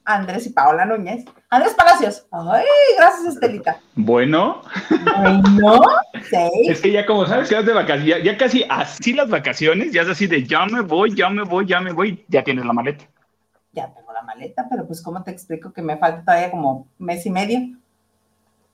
[0.03, 1.23] Andrés y Paola Núñez.
[1.49, 2.27] Andrés Palacios.
[2.29, 2.65] Ay,
[2.97, 3.79] gracias, Estelita.
[3.95, 4.61] Bueno.
[4.89, 5.81] Bueno,
[6.29, 6.67] sí.
[6.67, 10.01] Es que ya como sabes que vas de vacaciones, ya, casi así las vacaciones, ya
[10.01, 12.73] es así de ya me voy, ya me voy, ya me voy, ya tienes la
[12.73, 13.05] maleta.
[13.71, 17.25] Ya tengo la maleta, pero pues ¿cómo te explico que me falta todavía como mes
[17.25, 17.59] y medio?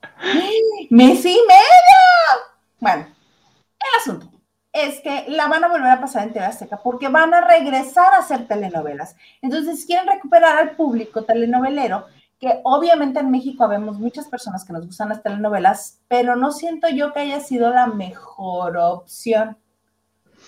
[0.90, 2.42] ¡Mes y medio!
[2.80, 4.41] Bueno, el asunto
[4.74, 8.14] es que la van a volver a pasar en TV Azteca porque van a regresar
[8.14, 9.16] a hacer telenovelas.
[9.42, 12.06] Entonces, quieren recuperar al público telenovelero,
[12.40, 16.90] que obviamente en México vemos muchas personas que nos gustan las telenovelas, pero no siento
[16.90, 19.58] yo que haya sido la mejor opción.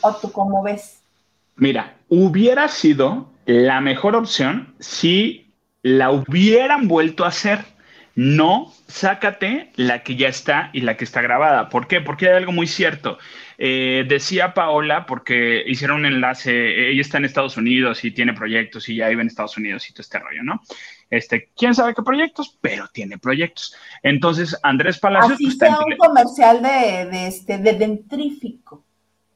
[0.02, 1.02] ¿O tú cómo ves?
[1.56, 7.66] Mira, hubiera sido la mejor opción si la hubieran vuelto a hacer
[8.16, 11.70] No, sácate la que ya está y la que está grabada.
[11.70, 12.00] ¿Por qué?
[12.00, 13.18] Porque hay algo muy cierto.
[13.58, 18.90] Eh, decía Paola, porque hicieron un enlace, ella está en Estados Unidos y tiene proyectos
[18.90, 20.62] y ya vive en Estados Unidos y todo este rollo, ¿no?
[21.10, 23.76] Este, quién sabe qué proyectos, pero tiene proyectos.
[24.02, 25.34] Entonces, Andrés Palacios.
[25.34, 28.84] Así pues, sea un comercial de, este, de dentrífico,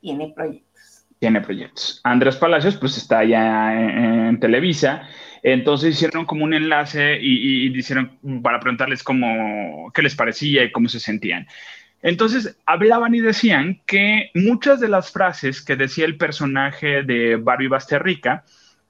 [0.02, 1.06] tiene proyectos.
[1.20, 2.02] Tiene proyectos.
[2.04, 5.04] Andrés Palacios, pues está allá en, Televisa.
[5.44, 10.72] Entonces hicieron como un enlace y, y, hicieron para preguntarles cómo, qué les parecía y
[10.72, 11.48] cómo se sentían.
[12.02, 17.68] Entonces hablaban y decían que muchas de las frases que decía el personaje de Barbie
[17.68, 18.44] Basterrica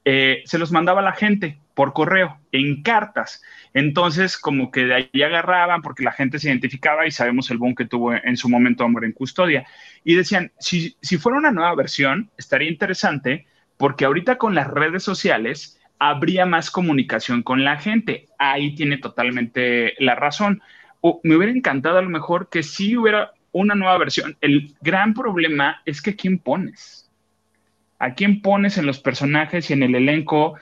[0.05, 3.41] eh, se los mandaba a la gente por correo, en cartas.
[3.73, 7.75] Entonces, como que de ahí agarraban porque la gente se identificaba y sabemos el boom
[7.75, 9.67] que tuvo en su momento Amor en Custodia.
[10.03, 13.45] Y decían, si, si fuera una nueva versión, estaría interesante
[13.77, 18.27] porque ahorita con las redes sociales habría más comunicación con la gente.
[18.39, 20.61] Ahí tiene totalmente la razón
[21.23, 24.37] me hubiera encantado a lo mejor que sí hubiera una nueva versión.
[24.41, 27.09] El gran problema es que quién pones.
[27.99, 30.55] ¿A quién pones en los personajes y en el elenco?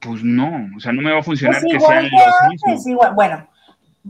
[0.00, 3.14] Pues no, o sea, no me va a funcionar pues que sean los mismos.
[3.14, 3.48] Bueno,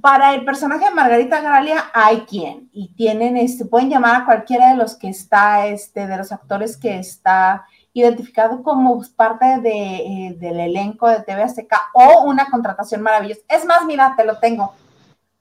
[0.01, 4.71] para el personaje de Margarita Gralia hay quien y tienen este pueden llamar a cualquiera
[4.71, 10.37] de los que está este de los actores que está identificado como parte de, eh,
[10.39, 13.43] del elenco de TV Azteca o una contratación maravillosa.
[13.49, 14.75] Es más, mira, te lo tengo.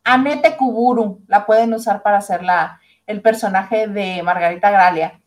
[0.04, 5.20] Anete Kuburu la pueden usar para hacer la, el personaje de Margarita Gralia.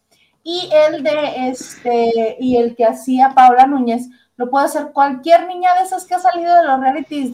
[0.42, 5.74] Y el de este, y el que hacía Paula Núñez, lo puede hacer cualquier niña
[5.74, 7.32] de esas que ha salido de los realities,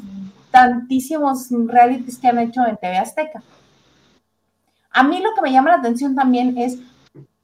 [0.50, 3.42] tantísimos realities que han hecho en TV Azteca.
[4.90, 6.78] A mí lo que me llama la atención también es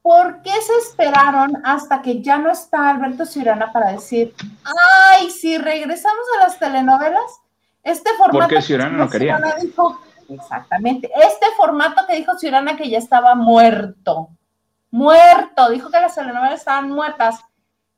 [0.08, 4.34] ¿por qué se esperaron hasta que ya no está Alberto Ciurana para decir,
[4.64, 7.40] ay, si regresamos a las telenovelas,
[7.83, 8.38] este formato.
[8.38, 9.41] Porque Ciurana no quería.
[9.61, 11.11] Dijo, exactamente.
[11.14, 14.31] Este formato que dijo Ciurana que ya estaba muerto.
[14.91, 15.71] Muerto.
[15.71, 17.41] Dijo que las telenovelas estaban muertas.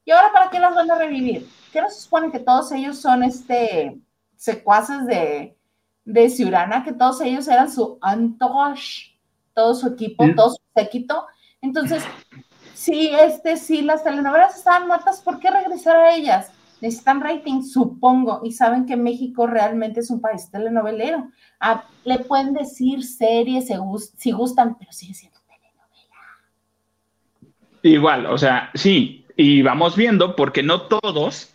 [0.05, 1.49] ¿Y ahora para qué las van a revivir?
[1.73, 4.01] ¿Qué no se supone que todos ellos son este
[4.37, 5.57] secuaces de,
[6.05, 6.83] de Ciurana?
[6.85, 9.19] Que todos ellos eran su entourage,
[9.55, 11.27] todo su equipo, todo su séquito.
[11.61, 12.03] Entonces,
[12.75, 16.51] si este, si las telenovelas estaban muertas, ¿por qué regresar a ellas?
[16.81, 21.29] Necesitan rating, supongo, y saben que México realmente es un país telenovelero.
[21.61, 23.69] Ah, le pueden decir series
[24.17, 26.17] si gustan, pero sigue siendo telenovela.
[27.83, 31.53] Igual, o sea, sí, y vamos viendo, porque no todos,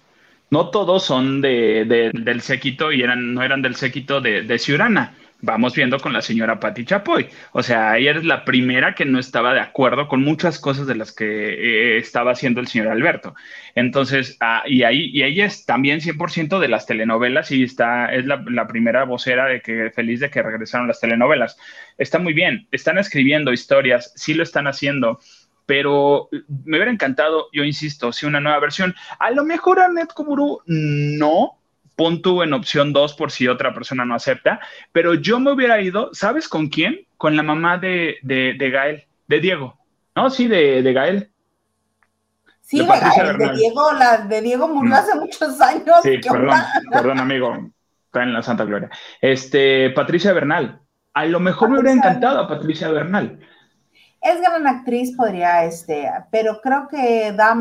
[0.49, 5.13] no todos son de, del séquito y eran, no eran del séquito de, de Ciurana
[5.41, 7.27] vamos viendo con la señora Patti Chapoy.
[7.51, 10.95] O sea, ella es la primera que no estaba de acuerdo con muchas cosas de
[10.95, 13.35] las que eh, estaba haciendo el señor Alberto.
[13.75, 18.25] Entonces, ah, y ahí, y ella es también 100% de las telenovelas y está, es
[18.25, 21.57] la, la, primera vocera de que feliz de que regresaron las telenovelas.
[21.97, 25.19] Está muy bien, están escribiendo historias, sí lo están haciendo
[25.65, 26.29] pero
[26.65, 28.93] me hubiera encantado, yo insisto, si una nueva versión.
[29.19, 31.59] A lo mejor a Netcomuru no,
[31.95, 34.59] pon tú en opción 2 por si otra persona no acepta,
[34.91, 37.07] pero yo me hubiera ido, ¿sabes con quién?
[37.17, 39.77] Con la mamá de, de, Gael, de Diego,
[40.15, 40.29] ¿no?
[40.29, 41.31] Sí, de, de Gael.
[42.61, 44.97] Sí, de, Gael, de Diego, la, de Diego murió mm.
[44.97, 45.97] hace muchos años.
[46.03, 46.59] Sí, perdón,
[46.91, 47.55] perdón, amigo,
[48.05, 48.89] está en la Santa Gloria.
[49.21, 50.81] Este, Patricia Bernal,
[51.13, 53.39] a lo mejor me hubiera encantado a Patricia Bernal.
[54.19, 57.55] Es gran actriz, podría, este, pero creo que da,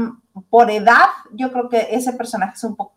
[0.49, 2.95] por edad, yo creo que ese personaje es un poco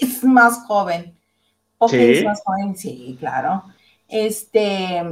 [0.00, 1.16] es más joven.
[1.78, 3.64] Porque es más joven, sí, claro.
[4.06, 5.02] Este,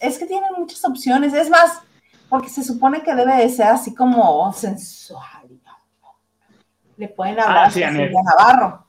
[0.00, 1.32] es que tiene muchas opciones.
[1.32, 1.80] Es más,
[2.28, 5.48] porque se supone que debe de ser así como sensual.
[6.96, 8.86] Le pueden hablar ah, a Silvia Navarro.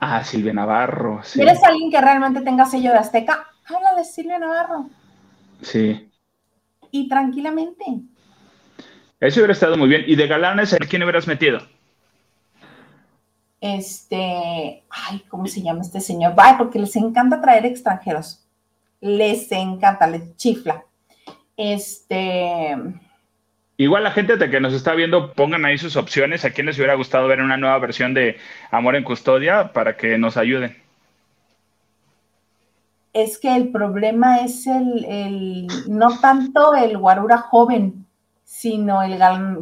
[0.00, 1.20] Ah, Silvia Navarro.
[1.22, 1.38] Sí.
[1.38, 3.46] ¿Quieres alguien que realmente tenga sello de Azteca?
[3.66, 4.88] Háblale Silvia Navarro.
[5.60, 6.10] Sí.
[6.90, 7.84] Y tranquilamente.
[9.20, 10.04] Eso hubiera estado muy bien.
[10.06, 11.60] ¿Y de galanes, ¿a quién hubieras metido?
[13.60, 16.34] Este, ay, ¿cómo se llama este señor?
[16.36, 18.44] Ay, porque les encanta traer extranjeros.
[19.00, 20.84] Les encanta, les chifla.
[21.56, 22.76] Este.
[23.76, 26.44] Igual la gente que nos está viendo, pongan ahí sus opciones.
[26.44, 28.36] ¿A quién les hubiera gustado ver una nueva versión de
[28.70, 30.76] Amor en Custodia para que nos ayuden?
[33.12, 38.06] Es que el problema es el, no tanto el guarura joven,
[38.44, 39.58] sino el galán,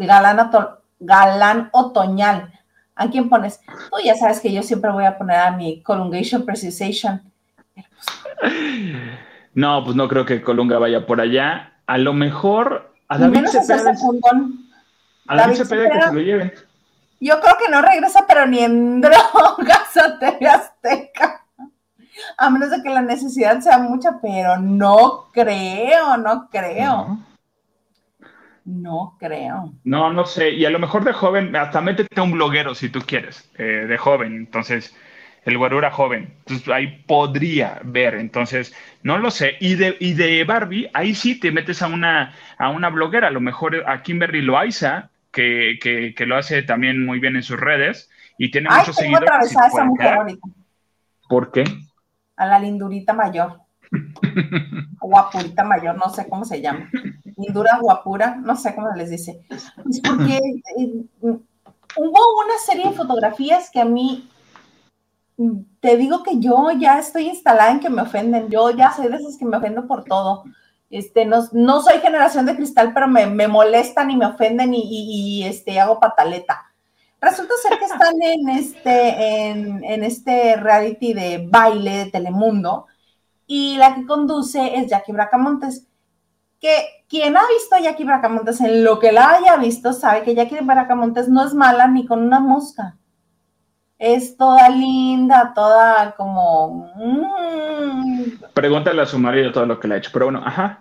[0.98, 2.52] galán otoñal
[2.96, 3.60] ¿A quién pones?
[3.60, 7.22] Tú ya sabes que yo siempre voy a poner a mi Colungation Precisation.
[9.54, 11.74] No, pues no creo que Colunga vaya por allá.
[11.86, 13.94] A lo mejor a David Cepeda.
[15.28, 16.52] A David, Cepeda, que se lo lleven.
[17.20, 21.42] Yo creo que no regresa, pero ni en drogas a TV Azteca.
[22.38, 27.18] A menos de que la necesidad sea mucha, pero no creo, no creo.
[28.66, 29.72] No, creo.
[29.84, 30.50] No, no sé.
[30.50, 33.86] Y a lo mejor de joven, hasta métete a un bloguero si tú quieres, eh,
[33.88, 34.34] de joven.
[34.34, 34.94] Entonces,
[35.44, 36.34] el güero era joven.
[36.40, 38.16] Entonces, ahí podría ver.
[38.16, 38.74] Entonces,
[39.04, 39.56] no lo sé.
[39.60, 43.28] Y de, y de Barbie, ahí sí te metes a una, a una bloguera.
[43.28, 47.44] A lo mejor a Kimberly Loaiza, que, que, que lo hace también muy bien en
[47.44, 49.30] sus redes y tiene Ay, muchos tengo seguidores.
[49.30, 50.48] atravesada esa mujer ahorita.
[51.28, 51.64] ¿Por qué?
[52.36, 53.60] A la lindurita mayor.
[55.00, 56.90] Guapurita mayor, no sé cómo se llama.
[57.36, 59.44] Lindura guapura, no sé cómo les dice.
[59.50, 60.38] Es porque
[60.78, 64.28] eh, hubo una serie de fotografías que a mí,
[65.80, 68.48] te digo que yo ya estoy instalada en que me ofenden.
[68.48, 70.44] Yo ya soy de esas que me ofendo por todo.
[70.88, 74.80] Este, no, no soy generación de cristal, pero me, me molestan y me ofenden y,
[74.80, 76.72] y, y, este, hago pataleta.
[77.20, 82.86] Resulta ser que están en este, en, en este reality de baile de Telemundo
[83.46, 85.86] y la que conduce es Jackie Bracamontes.
[86.60, 90.34] Que quien ha visto a Jackie Bracamontes en lo que la haya visto sabe que
[90.34, 92.96] Jackie Bracamontes no es mala ni con una mosca.
[93.98, 96.92] Es toda linda, toda como.
[96.96, 98.52] Mmm.
[98.52, 100.80] Pregúntale a su marido todo lo que le ha hecho, pero bueno, ajá.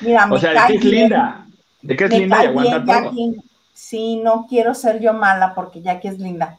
[0.00, 1.46] Mira, o sea, de que es linda.
[1.82, 3.04] De que es linda y aguanta todo.
[3.04, 3.36] Jackie.
[3.72, 6.58] Sí, no quiero ser yo mala porque Jackie es linda.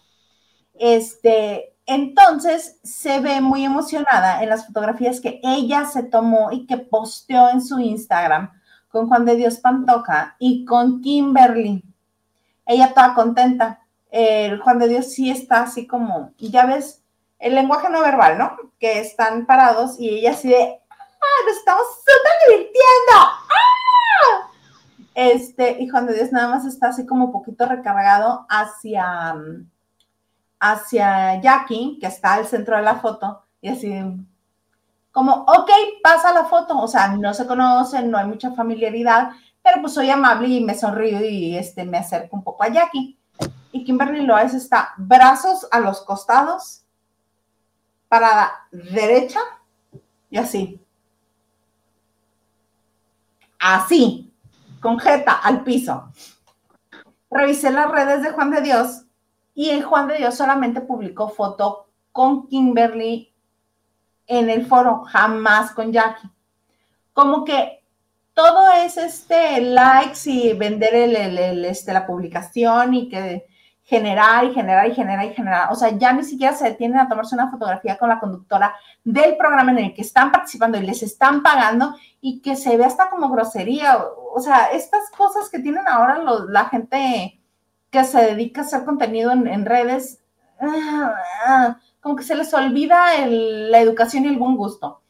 [0.74, 6.78] Este, entonces se ve muy emocionada en las fotografías que ella se tomó y que
[6.78, 8.52] posteó en su Instagram
[8.90, 11.84] con Juan de Dios Pantoja y con Kimberly.
[12.66, 13.80] Ella toda contenta.
[14.64, 17.04] Juan de Dios sí está así como, ya ves,
[17.38, 18.58] el lenguaje no verbal, ¿no?
[18.80, 21.46] Que están parados y ella así de, ¡ah!
[21.46, 23.14] Nos estamos súper divirtiendo.
[23.14, 24.52] ¡Ah!
[25.16, 29.36] Este, y Juan de Dios nada más está así como poquito recargado hacia
[30.60, 33.94] hacia Jackie, que está al centro de la foto, y así,
[35.12, 35.70] como, ok,
[36.04, 39.32] pasa la foto, o sea, no se conocen, no hay mucha familiaridad,
[39.64, 43.18] pero pues soy amable y me sonrío y este, me acerco un poco a Jackie.
[43.72, 46.84] Y Kimberly Loaiza está brazos a los costados,
[48.10, 49.40] para derecha
[50.30, 50.82] y así.
[53.60, 54.34] Así,
[54.82, 56.12] con jeta al piso.
[57.30, 59.04] Revisé las redes de Juan de Dios
[59.60, 63.36] y el Juan de Dios solamente publicó foto con Kimberly
[64.26, 66.30] en el foro, jamás con Jackie.
[67.12, 67.84] Como que
[68.34, 73.48] todo es este likes y vender el, este, la publicación y que
[73.84, 75.74] generar y generar y generar y generar.
[75.74, 79.36] O sea, ya ni siquiera se detienen a tomarse una fotografía con la conductora del
[79.36, 83.10] programa en el que están participando y les están pagando y que se ve hasta
[83.10, 83.98] como grosería.
[84.34, 87.39] O sea, estas cosas que tienen ahora la gente
[87.90, 90.22] que se dedica a hacer contenido en, en redes,
[92.00, 95.02] como que se les olvida la educación y el buen gusto.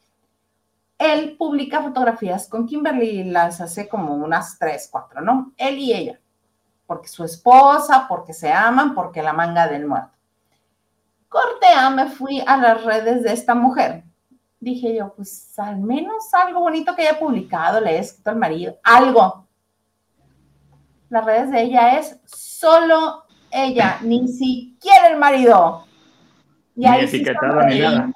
[0.98, 5.52] Él publica fotografías con Kimberly, las hace como unas tres, cuatro, ¿no?
[5.56, 6.20] Él y ella,
[6.86, 10.10] porque su esposa, porque se aman, porque la manga del muerto.
[11.28, 14.04] Cortea, me fui a las redes de esta mujer.
[14.58, 18.76] Dije yo, pues al menos algo bonito que haya publicado, le he escrito al marido,
[18.82, 19.46] algo.
[21.10, 25.84] Las redes de ella es solo ella, ni siquiera el marido.
[26.76, 28.12] Y ni etiquetado sí ni nada.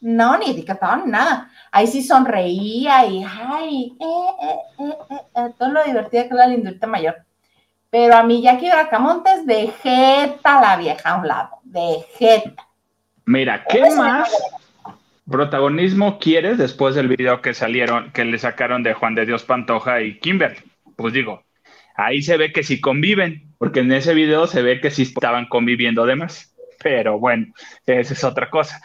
[0.00, 1.50] No, ni etiquetado ni nada.
[1.72, 6.86] Ahí sí sonreía y, ay, eh, eh, eh, todo lo divertida que es la lindurita
[6.86, 7.16] mayor.
[7.90, 12.68] Pero a mí Jackie Bracamontes de jeta la vieja a un lado, de jeta.
[13.24, 14.30] Mira, ¿qué más
[15.28, 20.00] protagonismo quieres después del video que salieron, que le sacaron de Juan de Dios Pantoja
[20.00, 20.58] y Kimberly?
[20.94, 21.42] Pues digo,
[21.96, 25.46] ahí se ve que sí conviven, porque en ese video se ve que sí estaban
[25.46, 26.54] conviviendo además.
[26.82, 27.46] Pero bueno,
[27.86, 28.80] esa es otra cosa.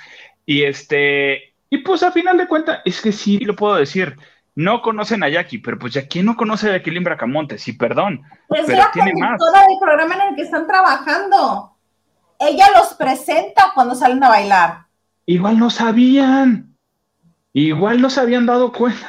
[0.46, 4.18] Y este, y pues a final de cuentas, es que sí lo puedo decir.
[4.54, 8.22] No conocen a Jackie, pero pues ya quién no conoce a Jacqueline Bracamontes, sí, perdón.
[8.50, 9.40] Pues pero la tiene más.
[9.40, 11.78] del programa en el que están trabajando.
[12.38, 14.86] Ella los presenta cuando salen a bailar.
[15.26, 16.76] Igual no sabían.
[17.54, 19.08] Igual no se habían dado cuenta.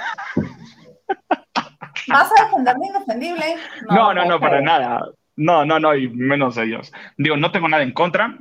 [2.09, 3.57] ¿Vas a defenderme indefendible?
[3.89, 5.03] No, no, no, no para nada.
[5.37, 6.93] No, no, no, y menos ellos.
[7.17, 8.37] Digo, no tengo nada en contra.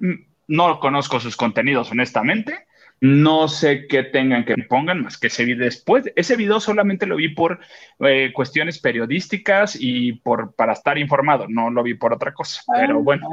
[0.48, 2.66] No conozco sus contenidos, honestamente.
[3.00, 6.12] No sé qué tengan que pongan más que ese video después.
[6.16, 7.60] Ese video solamente lo vi por
[8.00, 11.48] eh, cuestiones periodísticas y por para estar informado.
[11.48, 12.62] No lo vi por otra cosa.
[12.72, 13.28] Pero bueno.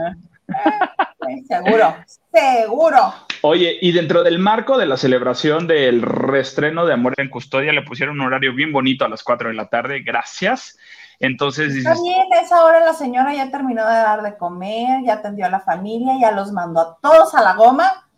[1.28, 1.96] Eh, seguro,
[2.32, 3.27] seguro.
[3.42, 7.82] Oye, y dentro del marco de la celebración del reestreno de Amor en Custodia, le
[7.82, 10.00] pusieron un horario bien bonito a las 4 de la tarde.
[10.00, 10.78] Gracias.
[11.20, 11.92] Entonces dices.
[11.92, 15.46] Está bien, a esa hora la señora ya terminó de dar de comer, ya atendió
[15.46, 18.08] a la familia, ya los mandó a todos a la goma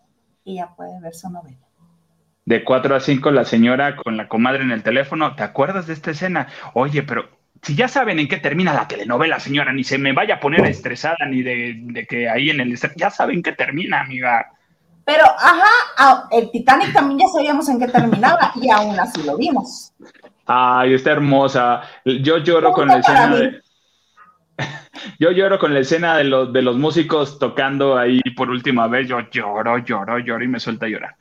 [0.44, 1.56] que ya puede ver su novela.
[2.44, 5.92] De 4 a 5 la señora con la comadre en el teléfono, ¿te acuerdas de
[5.92, 6.48] esta escena?
[6.74, 7.28] Oye, pero
[7.62, 10.64] si ya saben en qué termina la telenovela, señora, ni se me vaya a poner
[10.66, 12.76] estresada ni de, que ahí en el...
[12.96, 14.50] Ya saben qué termina, amiga.
[15.04, 19.92] Pero, ajá, el Titanic también ya sabíamos en qué terminaba y aún así lo vimos.
[20.46, 21.82] Ay, está hermosa.
[22.04, 23.60] Yo lloro con la escena de...
[25.18, 29.08] Yo lloro con la escena de los, de los músicos tocando ahí por última vez.
[29.08, 31.16] Yo lloro, lloro, lloro y me suelta a llorar.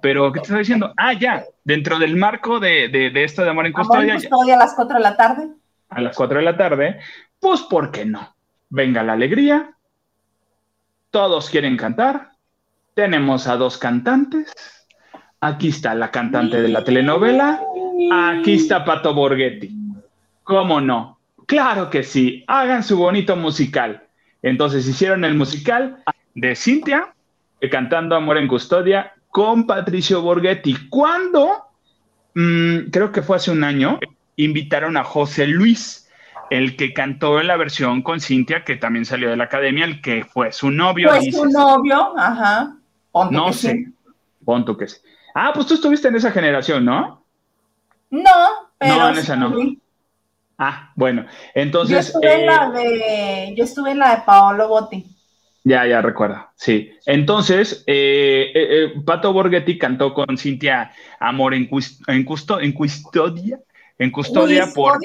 [0.00, 0.92] Pero, ¿qué te estaba diciendo?
[0.96, 4.14] Ah, ya, dentro del marco de, de, esto de Amor en Custodia.
[4.14, 5.48] ¿Amor en Custodia a las 4 de la tarde?
[5.88, 7.00] A las 4 de la tarde,
[7.40, 8.34] pues, ¿por qué no?
[8.68, 9.74] Venga la alegría,
[11.10, 12.32] todos quieren cantar,
[12.98, 14.52] tenemos a dos cantantes,
[15.40, 17.62] aquí está la cantante de la telenovela,
[18.12, 19.70] aquí está Pato Borghetti.
[20.42, 21.20] ¿Cómo no?
[21.46, 24.02] Claro que sí, hagan su bonito musical.
[24.42, 26.02] Entonces hicieron el musical
[26.34, 27.14] de Cintia,
[27.70, 30.88] cantando Amor en Custodia, con Patricio Borghetti.
[30.88, 31.66] Cuando,
[32.34, 34.00] mm, creo que fue hace un año,
[34.34, 36.10] invitaron a José Luis,
[36.50, 40.00] el que cantó en la versión con Cintia, que también salió de la academia, el
[40.00, 41.10] que fue su novio.
[41.10, 42.74] Fue su novio, ajá.
[43.30, 44.76] No sé, sí.
[44.78, 44.96] que sí.
[45.34, 47.24] Ah, pues tú estuviste en esa generación, ¿no?
[48.10, 48.96] No, pero.
[48.96, 49.54] No, en esa no.
[50.58, 52.12] Ah, bueno, entonces.
[52.12, 55.06] Yo estuve, en la eh, de, yo estuve en la de Paolo Botti.
[55.64, 56.92] Ya, ya recuerdo, sí.
[57.04, 61.68] Entonces, eh, eh, Pato Borghetti cantó con Cintia Amor en,
[62.06, 62.64] en, custodia,
[63.98, 64.98] en custodia por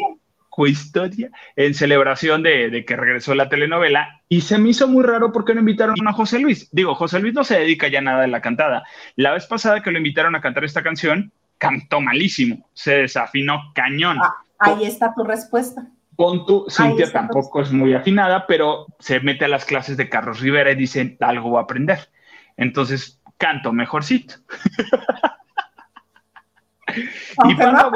[0.55, 5.55] custodia, en celebración de, que regresó la telenovela, y se me hizo muy raro porque
[5.55, 6.69] no invitaron a José Luis.
[6.71, 8.83] Digo, José Luis no se dedica ya nada a la cantada.
[9.15, 14.19] La vez pasada que lo invitaron a cantar esta canción, cantó malísimo, se desafinó cañón.
[14.21, 15.87] Ah, ahí está tu respuesta.
[16.15, 20.39] Con tu, Cintia tampoco es muy afinada, pero se mete a las clases de Carlos
[20.39, 22.11] Rivera y dice, algo voy a aprender.
[22.57, 24.35] Entonces, canto mejorcito.
[27.43, 27.89] y bueno,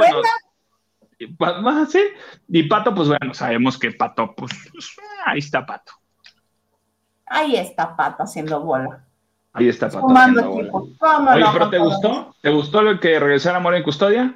[1.19, 4.51] y Pato, pues bueno, sabemos que Pato, pues,
[5.25, 5.93] ahí está Pato.
[7.25, 9.05] Ahí está Pato haciendo bola.
[9.53, 11.33] Ahí está Pato haciendo bola.
[11.33, 12.35] Oye, pero ¿te gustó?
[12.41, 14.35] ¿Te gustó lo que regresara Amor en Custodia?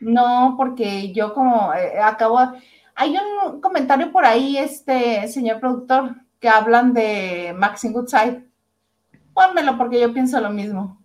[0.00, 2.38] No, porque yo como eh, acabo,
[2.94, 8.44] hay un comentario por ahí, este señor productor, que hablan de Maxine Goodside.
[9.32, 11.00] Pónmelo porque yo pienso lo mismo.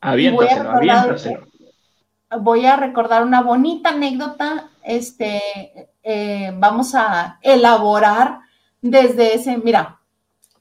[0.00, 1.53] Aviéntaselo, aviéntaselo.
[2.40, 4.70] Voy a recordar una bonita anécdota.
[4.82, 5.40] Este,
[6.02, 8.40] eh, vamos a elaborar
[8.80, 10.00] desde ese, mira,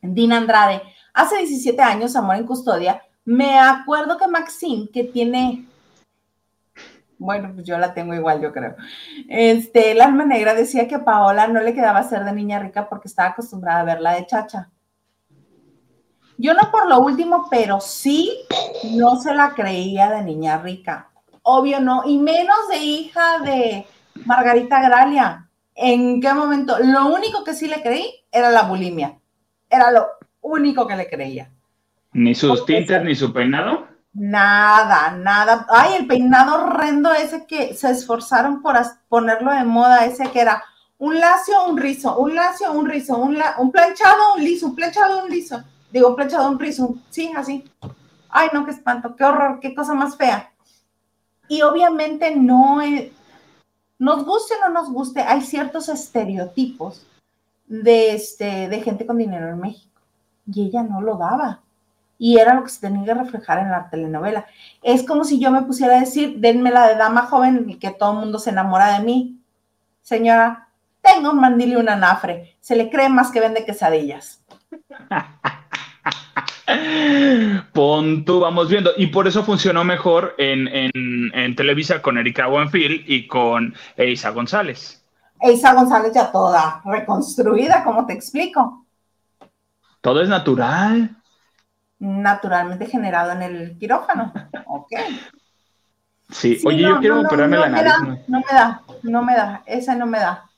[0.01, 0.81] Dina Andrade,
[1.13, 5.65] hace 17 años, Amor en Custodia, me acuerdo que Maxine, que tiene
[7.23, 8.75] bueno, pues yo la tengo igual, yo creo.
[9.29, 13.07] Este, el alma negra decía que Paola no le quedaba ser de niña rica porque
[13.07, 14.69] estaba acostumbrada a verla de chacha.
[16.37, 18.29] Yo no por lo último, pero sí
[18.95, 21.12] no se la creía de niña rica.
[21.43, 23.85] Obvio no, y menos de hija de
[24.25, 25.49] Margarita Gralia.
[25.75, 26.77] ¿En qué momento?
[26.79, 29.17] Lo único que sí le creí era la bulimia.
[29.69, 30.07] Era lo
[30.41, 31.49] único que le creía.
[32.13, 33.87] ¿Ni sus tintes ni su peinado?
[34.13, 35.65] Nada, nada.
[35.69, 38.75] Ay, el peinado horrendo ese que se esforzaron por
[39.09, 40.63] ponerlo de moda, ese que era
[40.99, 45.25] un lacio, un rizo, un lacio, un rizo, un, un planchado, un liso, un planchado,
[45.25, 45.63] un liso.
[45.91, 47.63] Digo, un planchado, un rizo, sí, así.
[48.29, 50.52] Ay, no, qué espanto, qué horror, qué cosa más fea.
[51.47, 53.11] Y obviamente no es,
[53.99, 57.05] nos guste o no nos guste, hay ciertos estereotipos
[57.67, 60.01] de, este, gente con dinero en México.
[60.45, 61.61] Y ella no lo daba
[62.17, 64.45] y era lo que se tenía que reflejar en la telenovela.
[64.81, 67.91] Es como si yo me pusiera a decir, denme la de dama joven y que
[67.91, 69.41] todo el mundo se enamora de mí.
[70.01, 70.69] Señora,
[71.01, 72.55] tengo un mandil y un anafre.
[72.61, 74.41] Se le cree más que vende quesadillas.
[77.73, 78.91] Pon tú, vamos viendo.
[78.97, 85.03] Y por eso funcionó mejor en, en, Televisa con Erika Buenfil y con Eisa González.
[85.39, 88.85] Eisa González ya toda reconstruida, como te explico.
[90.01, 91.15] Todo es natural
[92.03, 94.33] naturalmente generado en el quirófano.
[94.67, 94.91] Ok.
[96.29, 97.93] Sí, oye, yo quiero operarme la nariz.
[98.27, 100.49] no me da, no me da, esa no me da.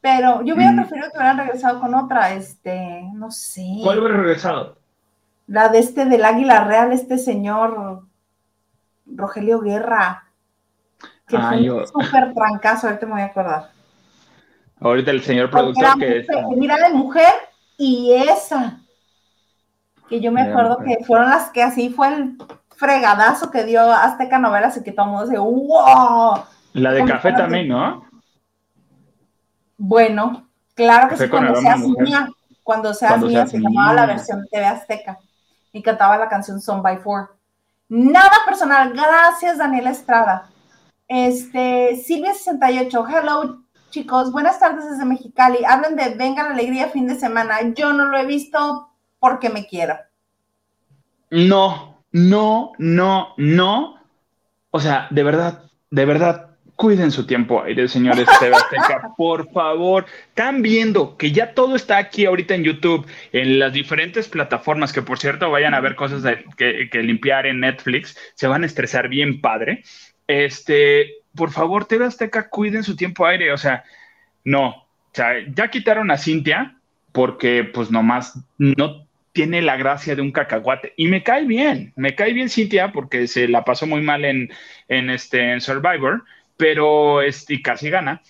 [0.00, 0.76] Pero yo hubiera mm.
[0.76, 3.64] preferido que hubieran regresado con otra, este, no sé.
[3.82, 4.78] ¿Cuál hubiera regresado?
[5.46, 8.06] La de este del Águila Real, este señor
[9.06, 10.24] Rogelio Guerra.
[11.26, 13.70] Que ah, fue un súper trancazo, ahorita me voy a acordar.
[14.80, 16.26] Ahorita el señor productor que
[16.56, 17.32] Mira de mujer
[17.78, 18.80] y esa
[20.08, 22.36] que yo me acuerdo que fueron las que así fue el
[22.76, 26.34] fregadazo que dio Azteca Novelas y que todo el mundo dice, wow.
[26.74, 28.04] La de café también, ¿no?
[29.78, 32.28] Bueno, claro que sí, cuando se asumía,
[32.62, 35.18] Cuando Seas Mía se llamaba la versión TV Azteca
[35.72, 37.36] y cantaba la canción Son by Four.
[37.88, 40.50] Nada personal, gracias Daniela Estrada.
[41.08, 43.62] Este, Silvia68, hello
[43.92, 45.58] chicos, buenas tardes desde Mexicali.
[45.66, 47.60] Hablan de Venga la Alegría fin de semana.
[47.74, 49.96] Yo no lo he visto porque me quiero.
[51.30, 53.96] No, no, no, no.
[54.70, 56.51] O sea, de verdad, de verdad,
[56.82, 60.04] cuiden su tiempo aire, señores Sebastián, por favor.
[60.30, 65.00] Están viendo que ya todo está aquí ahorita en YouTube, en las diferentes plataformas, que
[65.00, 66.24] por cierto vayan a ver cosas
[66.56, 69.84] que, que, limpiar en Netflix, se van a estresar bien padre.
[70.26, 73.84] Este, por favor, TV Azteca, cuiden su tiempo aire, o sea,
[74.42, 76.78] no, o sea, ya quitaron a Cintia
[77.12, 80.94] porque pues nomás no tiene la gracia de un cacahuate.
[80.96, 84.50] Y me cae bien, me cae bien Cintia porque se la pasó muy mal en,
[84.88, 86.24] en este, en Survivor,
[86.62, 88.22] pero este, y casi gana,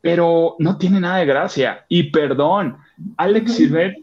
[0.00, 1.86] pero no tiene nada de gracia.
[1.88, 2.78] Y perdón,
[3.16, 3.94] Alex Sirvet,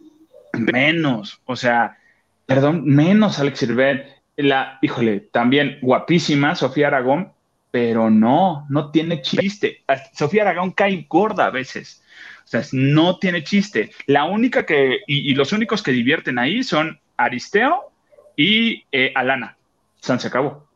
[0.54, 1.98] menos, o sea,
[2.46, 4.08] perdón, menos Alex Sirvet.
[4.38, 7.34] La, híjole, también guapísima Sofía Aragón,
[7.72, 9.84] pero no, no tiene chiste.
[10.14, 12.02] Sofía Aragón cae gorda a veces.
[12.46, 13.92] O sea, no tiene chiste.
[14.08, 17.92] La única que, y, los únicos que divierten ahí son Aristeo
[18.38, 19.58] y eh, Alana.
[20.00, 20.70] San se acabó.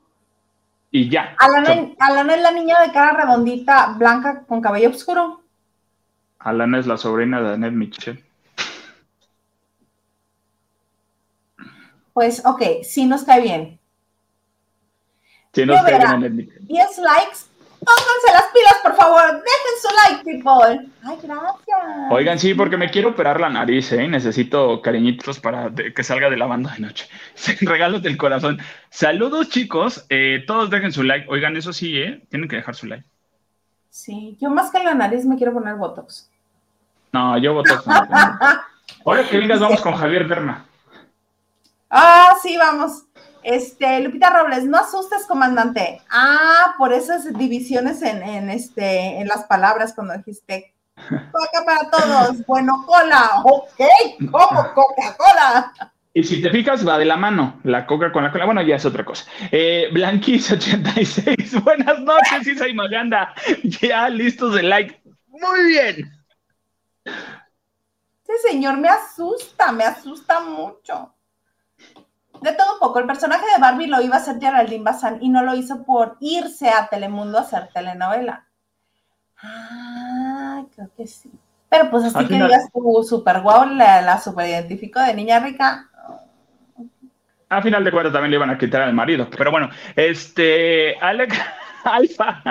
[0.92, 1.36] Y ya.
[1.38, 5.44] Alana, es la niña de cara redondita, blanca, con cabello oscuro.
[6.40, 8.24] Alana es la sobrina de Annette Michel.
[12.14, 13.80] Pues, ok, sí nos cae bien.
[15.54, 17.47] 10 likes.
[17.88, 19.24] Pónganse las pilas, por favor.
[19.32, 20.92] Dejen su like, people.
[21.04, 22.12] Ay, gracias.
[22.12, 24.10] Oigan, sí, porque me quiero operar la nariz, ¿eh?
[24.10, 27.08] Necesito cariñitos para que salga de la banda de noche.
[27.62, 28.60] Regalos del corazón.
[28.90, 30.06] Saludos, chicos.
[30.10, 31.28] Eh, todos dejen su like.
[31.30, 32.26] Oigan, eso sí, ¿eh?
[32.30, 33.06] Tienen que dejar su like.
[33.90, 36.30] Sí, yo más que la nariz me quiero poner Botox.
[37.14, 37.88] No, yo Botox.
[37.88, 37.94] No
[39.06, 40.66] Ahora que vengas, vamos con Javier Berna.
[41.90, 43.06] Ah, sí, vamos.
[43.48, 46.02] Este, Lupita Robles, no asustes, comandante.
[46.10, 52.84] Ah, por esas divisiones en, este, en las palabras cuando dijiste Coca para todos, bueno,
[52.86, 55.72] cola, ok, como Coca-Cola.
[56.14, 58.44] Y si te fijas, va de la mano, la coca con la cola.
[58.44, 59.24] Bueno, ya es otra cosa.
[59.50, 63.34] Eh, Blanquis86, buenas noches, Isa y Maganda.
[63.64, 65.02] Ya listos de like.
[65.28, 66.12] Muy bien.
[67.06, 71.14] Este señor me asusta, me asusta mucho.
[72.42, 75.30] De todo un poco, el personaje de Barbie lo iba a hacer Geraldine Bazán y
[75.30, 78.46] no lo hizo por irse a Telemundo a hacer telenovela.
[79.42, 81.32] Ah, creo que sí.
[81.70, 85.90] Pero pues así que digas tú, super guau, la, la super identifico de niña rica.
[87.50, 89.30] A final de cuentas también le iban a quitar al marido.
[89.38, 91.38] Pero bueno, este, Alex
[91.84, 92.42] Alfa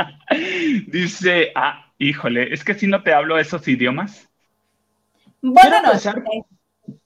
[0.87, 4.29] dice, ah, híjole, es que si no te hablo esos idiomas.
[5.43, 6.15] Buenas noches.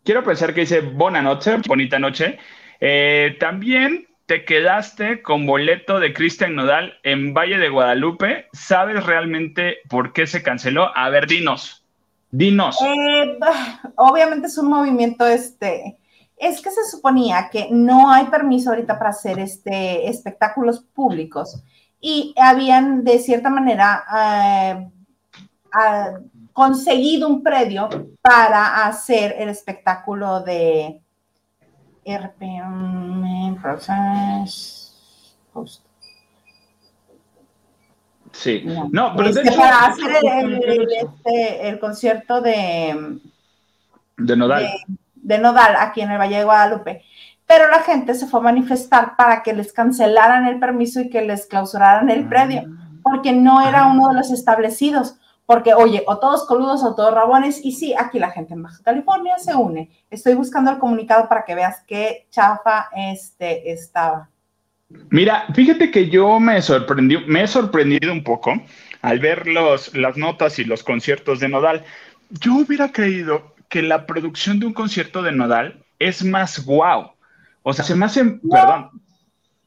[0.05, 2.39] quiero pensar que dice buena noche, bonita noche.
[2.81, 8.47] Eh, también te quedaste con boleto de Cristian Nodal en Valle de Guadalupe.
[8.53, 10.97] ¿Sabes realmente por qué se canceló?
[10.97, 11.85] A ver, dinos.
[12.31, 12.78] Dinos.
[12.81, 13.39] Eh,
[13.97, 15.99] obviamente es un movimiento, este,
[16.37, 21.62] es que se suponía que no hay permiso ahorita para hacer este espectáculos públicos
[22.01, 24.89] y habían de cierta manera eh,
[26.53, 27.89] conseguido un predio
[28.22, 31.03] para hacer el espectáculo de
[32.05, 35.85] RPM Process Post.
[38.33, 43.19] Sí, no, pero este, para hacer el, este, el, concierto de
[44.17, 44.69] de Nodal.
[45.15, 47.03] De, Nodal aquí en el Valle de Guadalupe.
[47.47, 51.23] Pero la gente se fue a manifestar para que les cancelaran el permiso y que
[51.23, 52.89] les clausuraran el predio, ah.
[53.03, 55.17] porque no era uno de los establecidos.
[55.51, 58.81] Porque, oye, o todos coludos o todos rabones, y sí, aquí la gente en Baja
[58.85, 59.91] California se une.
[60.09, 64.31] Estoy buscando el comunicado para que veas qué chafa este estaba.
[65.09, 68.53] Mira, fíjate que yo me sorprendí, me he sorprendido un poco
[69.03, 71.85] al ver los, las notas y los conciertos de Nodal.
[72.29, 77.11] Yo hubiera creído que la producción de un concierto de Nodal es más guau.
[77.65, 78.91] O sea, se me hace, perdón,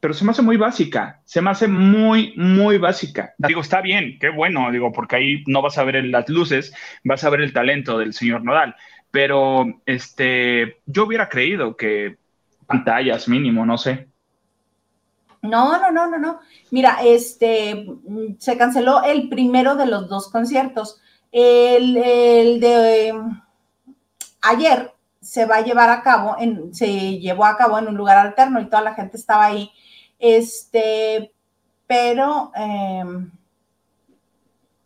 [0.04, 3.32] pero se me hace muy básica, se me hace muy, muy básica.
[3.38, 6.74] Digo, está bien, qué bueno, digo, porque ahí no vas a ver las luces,
[7.04, 8.76] vas a ver el talento del señor Nodal,
[9.10, 12.18] pero este, yo hubiera creído que
[12.66, 14.08] pantallas mínimo, no sé.
[15.40, 16.40] No, no, no, no, no.
[16.70, 17.86] Mira, este,
[18.38, 21.00] se canceló el primero de los dos conciertos.
[21.32, 23.14] El, el de
[24.42, 24.92] ayer
[25.22, 28.60] se va a llevar a cabo, en, se llevó a cabo en un lugar alterno
[28.60, 29.70] y toda la gente estaba ahí
[30.18, 31.32] este,
[31.86, 33.30] pero em,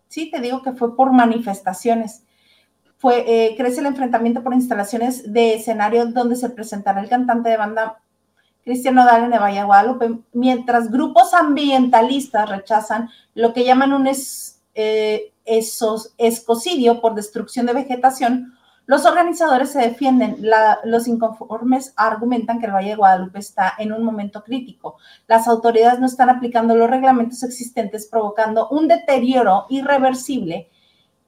[0.09, 2.23] sí te digo que fue por manifestaciones.
[2.99, 7.57] fue, eh, crece el enfrentamiento por instalaciones de escenario donde se presentará el cantante de
[7.57, 8.01] banda
[8.69, 14.07] Cristiano Dale de Valle Guadalupe, mientras grupos ambientalistas rechazan lo que llaman un
[14.75, 18.58] eh, escocidio por destrucción de vegetación,
[18.89, 20.39] los organizadores se defienden,
[20.85, 24.97] los inconformes argumentan que el Valle de Guadalupe está en un momento crítico.
[25.27, 30.71] Las autoridades no están aplicando los reglamentos existentes, provocando un deterioro irreversible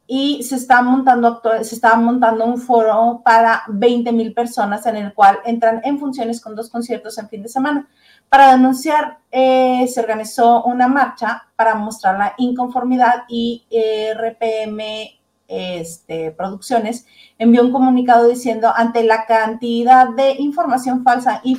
[0.06, 5.12] y se está montando, se está montando un foro para 20 mil personas en el
[5.12, 7.86] cual entran en funciones con dos conciertos en fin de semana.
[8.30, 15.19] Para denunciar, eh, se organizó una marcha para mostrar la inconformidad y eh, RPM
[15.50, 21.58] este, Producciones envió un comunicado diciendo, ante la cantidad de información falsa y,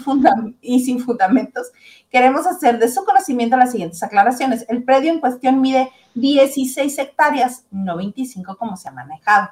[0.61, 1.71] y, sin fundamentos,
[2.09, 4.65] queremos hacer de su conocimiento las siguientes aclaraciones.
[4.69, 9.49] El predio en cuestión mide 16 hectáreas, no 25 como se ha manejado.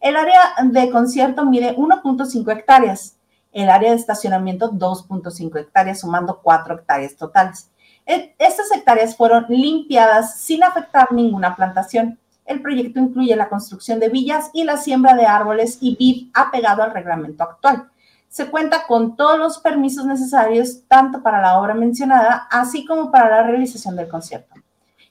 [0.00, 3.18] El área de concierto mide 1.5 hectáreas.
[3.52, 7.70] El área de estacionamiento 2.5 hectáreas, sumando 4 hectáreas totales.
[8.06, 12.18] E, estas hectáreas fueron limpiadas sin afectar ninguna plantación.
[12.44, 16.82] El proyecto incluye la construcción de villas y la siembra de árboles y vid apegado
[16.82, 17.88] al reglamento actual.
[18.28, 23.30] Se cuenta con todos los permisos necesarios tanto para la obra mencionada, así como para
[23.30, 24.54] la realización del concierto.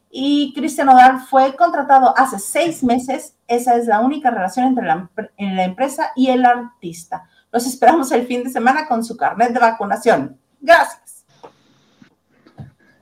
[0.10, 3.38] Y Cristian Odal fue contratado hace seis meses.
[3.48, 7.30] Esa es la única relación entre la, empresa y el artista.
[7.52, 10.38] Los esperamos el fin de semana con su carnet de vacunación.
[10.60, 11.26] Gracias.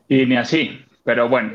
[0.08, 0.86] Y ni así.
[1.10, 1.54] Pero bueno,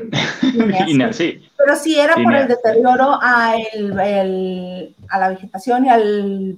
[1.07, 1.49] así.
[1.57, 6.57] Pero si era por el deterioro a, el, a la vegetación y al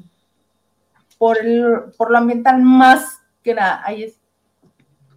[1.20, 3.84] por, el, por lo ambiental más que nada.
[3.86, 4.20] Ahí es.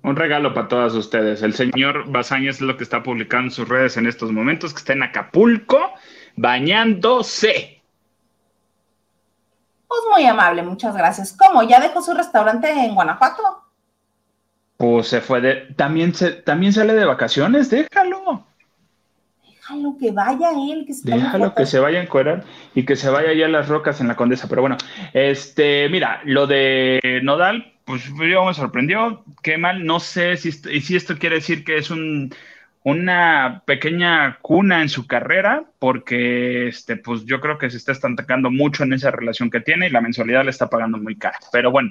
[0.02, 1.40] Un regalo para todas ustedes.
[1.40, 4.80] El señor Bazaña es lo que está publicando en sus redes en estos momentos, que
[4.80, 5.78] está en Acapulco
[6.36, 7.82] bañándose.
[9.88, 11.32] Pues muy amable, muchas gracias.
[11.32, 11.62] ¿Cómo?
[11.62, 13.59] ¿Ya dejó su restaurante en Guanajuato?
[14.80, 15.56] Pues se fue de.
[15.76, 18.46] También, se, también sale de vacaciones, déjalo.
[19.46, 23.10] Déjalo que vaya él, que se Déjalo que se vaya a encuerar y que se
[23.10, 24.48] vaya ya a las rocas en la condesa.
[24.48, 24.78] Pero bueno,
[25.12, 29.22] este, mira, lo de Nodal, pues yo me sorprendió.
[29.42, 32.34] Qué mal, no sé si, si esto quiere decir que es un,
[32.82, 38.50] una pequeña cuna en su carrera, porque este, pues yo creo que se está estancando
[38.50, 41.38] mucho en esa relación que tiene y la mensualidad le está pagando muy cara.
[41.52, 41.90] Pero bueno,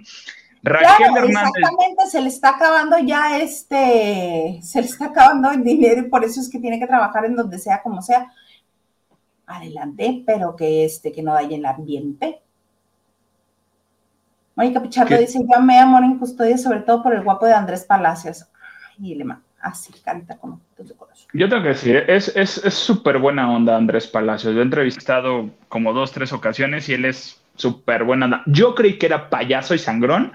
[0.61, 1.51] Raquel Hernández.
[1.55, 6.23] Exactamente, se le está acabando ya este, se le está acabando el dinero y por
[6.23, 8.31] eso es que tiene que trabajar en donde sea, como sea.
[9.47, 12.41] Adelante, pero que este, que no dañe el ambiente.
[14.55, 17.85] Mónica Pichardo dice, yo me amor en custodia, sobre todo por el guapo de Andrés
[17.85, 18.45] Palacios.
[18.99, 19.25] Y le
[19.61, 20.59] así, canta como
[21.33, 22.25] Yo tengo que decir, es
[22.73, 24.53] súper es, buena onda Andrés Palacios.
[24.53, 28.43] Lo he entrevistado como dos, tres ocasiones y él es súper buena onda.
[28.47, 30.33] Yo creí que era payaso y sangrón,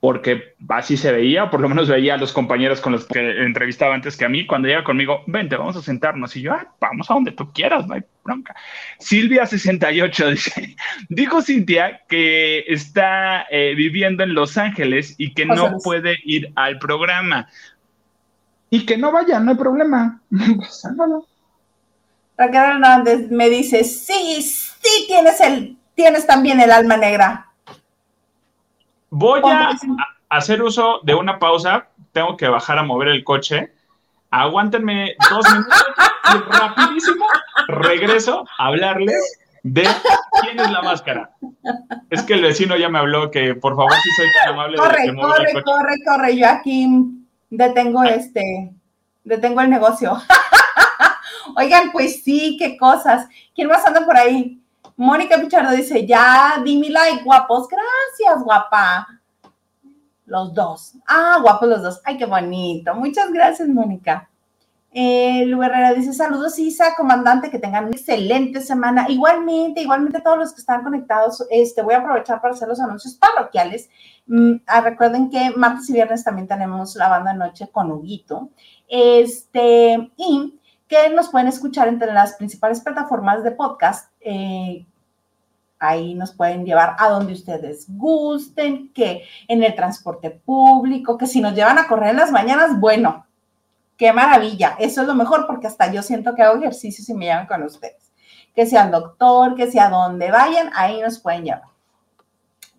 [0.00, 3.94] porque así se veía, por lo menos veía a los compañeros con los que entrevistaba
[3.94, 7.10] antes que a mí, cuando llega conmigo, vente, vamos a sentarnos, y yo, ah, vamos
[7.10, 8.54] a donde tú quieras, no hay bronca.
[9.00, 10.76] Silvia68 dice,
[11.08, 16.78] dijo Cintia que está eh, viviendo en Los Ángeles y que no puede ir al
[16.78, 17.48] programa.
[18.68, 20.20] Y que no vaya, no hay problema.
[22.38, 27.48] Raquel Hernández me dice, sí, sí tienes el tienes también el alma negra.
[29.18, 29.74] Voy a
[30.28, 31.88] hacer uso de una pausa.
[32.12, 33.72] Tengo que bajar a mover el coche.
[34.30, 35.84] Aguántenme dos minutos
[36.34, 37.24] y rapidísimo
[37.68, 39.88] regreso a hablarles de
[40.42, 41.30] quién es la máscara.
[42.10, 45.02] Es que el vecino ya me habló que por favor si soy tan amable corre,
[45.02, 45.64] de corre, el coche.
[45.64, 46.36] corre, corre.
[46.36, 46.86] Yo aquí
[47.48, 48.70] detengo este,
[49.24, 50.20] detengo el negocio.
[51.56, 53.26] Oigan, pues sí, qué cosas.
[53.54, 54.60] ¿Quién más anda por ahí?
[54.96, 57.68] Mónica Pichardo dice, ya, di mi like, guapos.
[57.68, 59.06] Gracias, guapa.
[60.24, 60.94] Los dos.
[61.06, 62.00] Ah, guapos los dos.
[62.04, 62.94] Ay, qué bonito.
[62.94, 64.28] Muchas gracias, Mónica.
[64.98, 65.60] Eh, Lu
[65.94, 69.04] dice, saludos Isa, comandante, que tengan una excelente semana.
[69.10, 73.14] Igualmente, igualmente todos los que están conectados, este, voy a aprovechar para hacer los anuncios
[73.14, 73.90] parroquiales.
[74.26, 78.48] Mm, ah, recuerden que martes y viernes también tenemos la banda de noche con Huguito.
[78.88, 80.55] Este, y
[80.88, 84.10] que nos pueden escuchar entre las principales plataformas de podcast.
[84.20, 84.86] Eh,
[85.78, 91.40] ahí nos pueden llevar a donde ustedes gusten, que en el transporte público, que si
[91.40, 93.26] nos llevan a correr en las mañanas, bueno,
[93.96, 94.76] qué maravilla.
[94.78, 97.62] Eso es lo mejor porque hasta yo siento que hago ejercicio si me llevan con
[97.62, 98.12] ustedes.
[98.54, 101.62] Que sea el doctor, que sea donde vayan, ahí nos pueden llevar.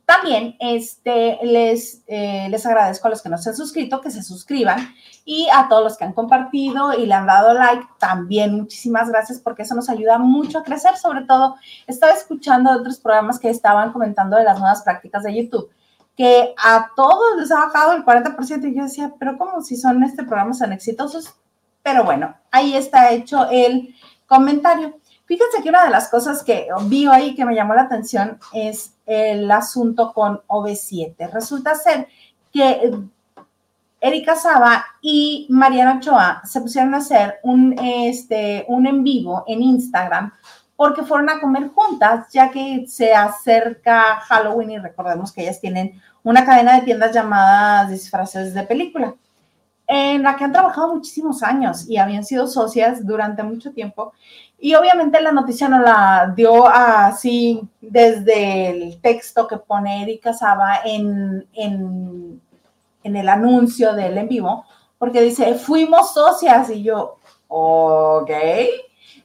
[0.06, 4.24] También este, les, eh, les agradezco a los que no se han suscrito que se
[4.24, 4.96] suscriban
[5.30, 9.42] y a todos los que han compartido y le han dado like, también muchísimas gracias
[9.42, 10.96] porque eso nos ayuda mucho a crecer.
[10.96, 15.70] Sobre todo, estaba escuchando otros programas que estaban comentando de las nuevas prácticas de YouTube,
[16.16, 20.02] que a todos les ha bajado el 40% y yo decía, pero como si son
[20.02, 21.36] este programas tan exitosos?
[21.84, 23.94] Pero bueno, ahí está hecho el
[24.28, 24.98] comentario.
[25.26, 28.94] Fíjense que una de las cosas que vi hoy que me llamó la atención es
[29.06, 31.30] el asunto con OV7.
[31.34, 32.08] Resulta ser
[32.54, 32.94] que
[34.00, 39.62] Erika Saba y Mariana Ochoa se pusieron a hacer un, este, un en vivo en
[39.64, 40.32] Instagram
[40.78, 46.00] porque fueron a comer juntas, ya que se acerca Halloween y recordemos que ellas tienen
[46.24, 49.16] una cadena de tiendas llamada Disfraces de Película,
[49.88, 54.14] en la que han trabajado muchísimos años y habían sido socias durante mucho tiempo.
[54.60, 60.82] Y obviamente la noticia no la dio así desde el texto que pone Erika Saba
[60.84, 62.42] en, en,
[63.08, 64.66] en el anuncio del en vivo,
[64.98, 68.32] porque dice, fuimos socias y yo, ok.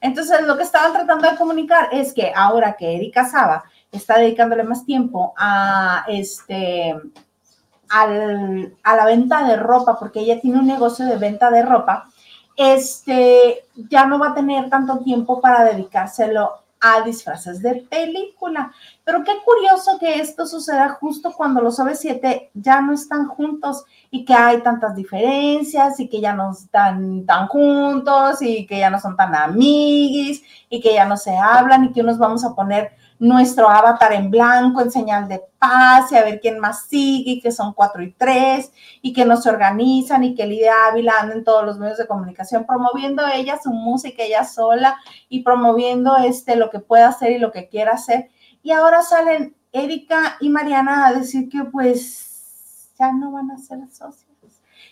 [0.01, 4.65] Entonces lo que estaban tratando de comunicar es que ahora que Erika Saba está dedicándole
[4.65, 6.97] más tiempo a este
[7.95, 8.07] a
[8.97, 12.09] la venta de ropa, porque ella tiene un negocio de venta de ropa,
[12.57, 18.73] este, ya no va a tener tanto tiempo para dedicárselo a disfraces de película.
[19.05, 24.25] Pero qué curioso que esto suceda justo cuando los OV7 ya no están juntos y
[24.25, 29.01] que hay tantas diferencias y que ya no están tan juntos y que ya no
[29.01, 32.93] son tan amiguis y que ya no se hablan y que nos vamos a poner
[33.23, 37.41] nuestro avatar en blanco en señal de paz y a ver quién más sigue, y
[37.41, 41.35] que son cuatro y tres, y que no se organizan, y que Lidia Ávila anda
[41.35, 44.97] en todos los medios de comunicación promoviendo ella su música, ella sola,
[45.29, 48.29] y promoviendo este, lo que pueda hacer y lo que quiera hacer.
[48.63, 53.79] Y ahora salen Erika y Mariana a decir que pues ya no van a ser
[53.91, 54.27] socios.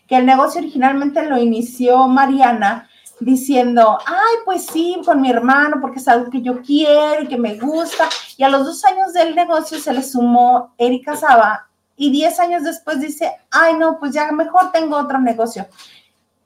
[0.07, 2.89] Que el negocio originalmente lo inició Mariana
[3.21, 7.37] diciendo, ay, pues sí, con mi hermano, porque es algo que yo quiero y que
[7.37, 8.09] me gusta.
[8.37, 12.64] Y a los dos años del negocio se le sumó Erika Saba y diez años
[12.64, 15.66] después dice, ay, no, pues ya mejor tengo otro negocio.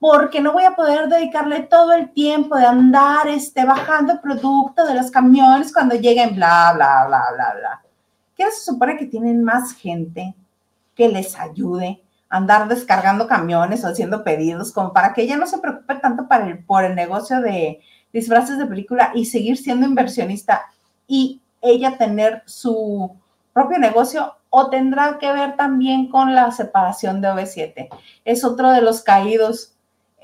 [0.07, 4.93] Porque no voy a poder dedicarle todo el tiempo de andar este, bajando producto de
[4.93, 7.83] los camiones cuando lleguen, bla, bla, bla, bla, bla.
[8.37, 10.35] ¿Qué se supone que tienen más gente
[10.95, 12.03] que les ayude?
[12.29, 16.49] andar descargando camiones o haciendo pedidos, como para que ella no se preocupe tanto para
[16.49, 17.81] el, por el negocio de
[18.13, 20.63] disfraces de película y seguir siendo inversionista
[21.07, 23.17] y ella tener su
[23.53, 27.89] propio negocio o tendrá que ver también con la separación de OV7.
[28.25, 29.74] Es otro de los caídos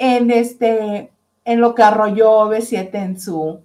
[0.01, 1.13] en este
[1.45, 3.61] en lo que arrolló OV7 en su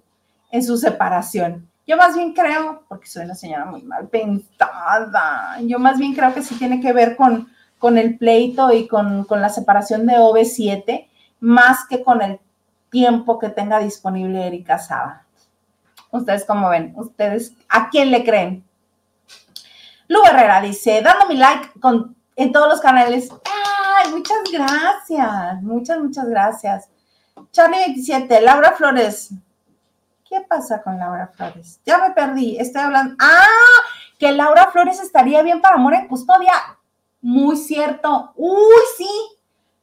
[0.52, 1.68] en su separación.
[1.86, 6.34] Yo más bien creo, porque soy una señora muy mal pensada, yo más bien creo
[6.34, 11.08] que sí tiene que ver con con el pleito y con, la separación de OV7,
[11.40, 12.40] más que con el
[12.90, 15.24] tiempo que tenga disponible Erika Saba.
[16.10, 18.64] Ustedes cómo ven, ustedes, ¿a quién le creen?
[20.08, 23.28] Lu Herrera dice, dando mi like con, en todos los canales.
[23.98, 25.62] ¡Ay, muchas gracias!
[25.62, 26.90] Muchas, muchas gracias.
[27.50, 29.30] Charlie 27, Laura Flores.
[30.28, 31.80] ¿Qué pasa con Laura Flores?
[31.86, 33.14] Ya me perdí, estoy hablando.
[33.18, 33.46] ¡Ah!
[34.18, 36.52] Que Laura Flores estaría bien para amor en custodia.
[37.22, 38.32] Muy cierto.
[38.36, 39.08] Uy, sí.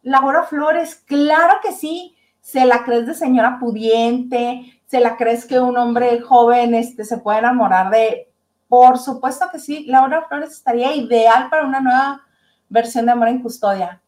[0.03, 2.15] Laura Flores, claro que sí.
[2.41, 7.17] Se la crees de señora pudiente, se la crees que un hombre joven este, se
[7.17, 8.29] puede enamorar de.
[8.67, 9.85] Por supuesto que sí.
[9.87, 12.21] Laura Flores estaría ideal para una nueva
[12.69, 14.02] versión de Amor en Custodia.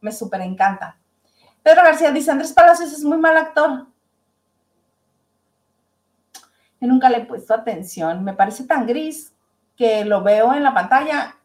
[0.00, 0.98] Me súper encanta.
[1.62, 3.86] Pedro García dice, Andrés Palacios es muy mal actor.
[6.80, 8.22] Yo nunca le he puesto atención.
[8.22, 9.34] Me parece tan gris
[9.76, 11.36] que lo veo en la pantalla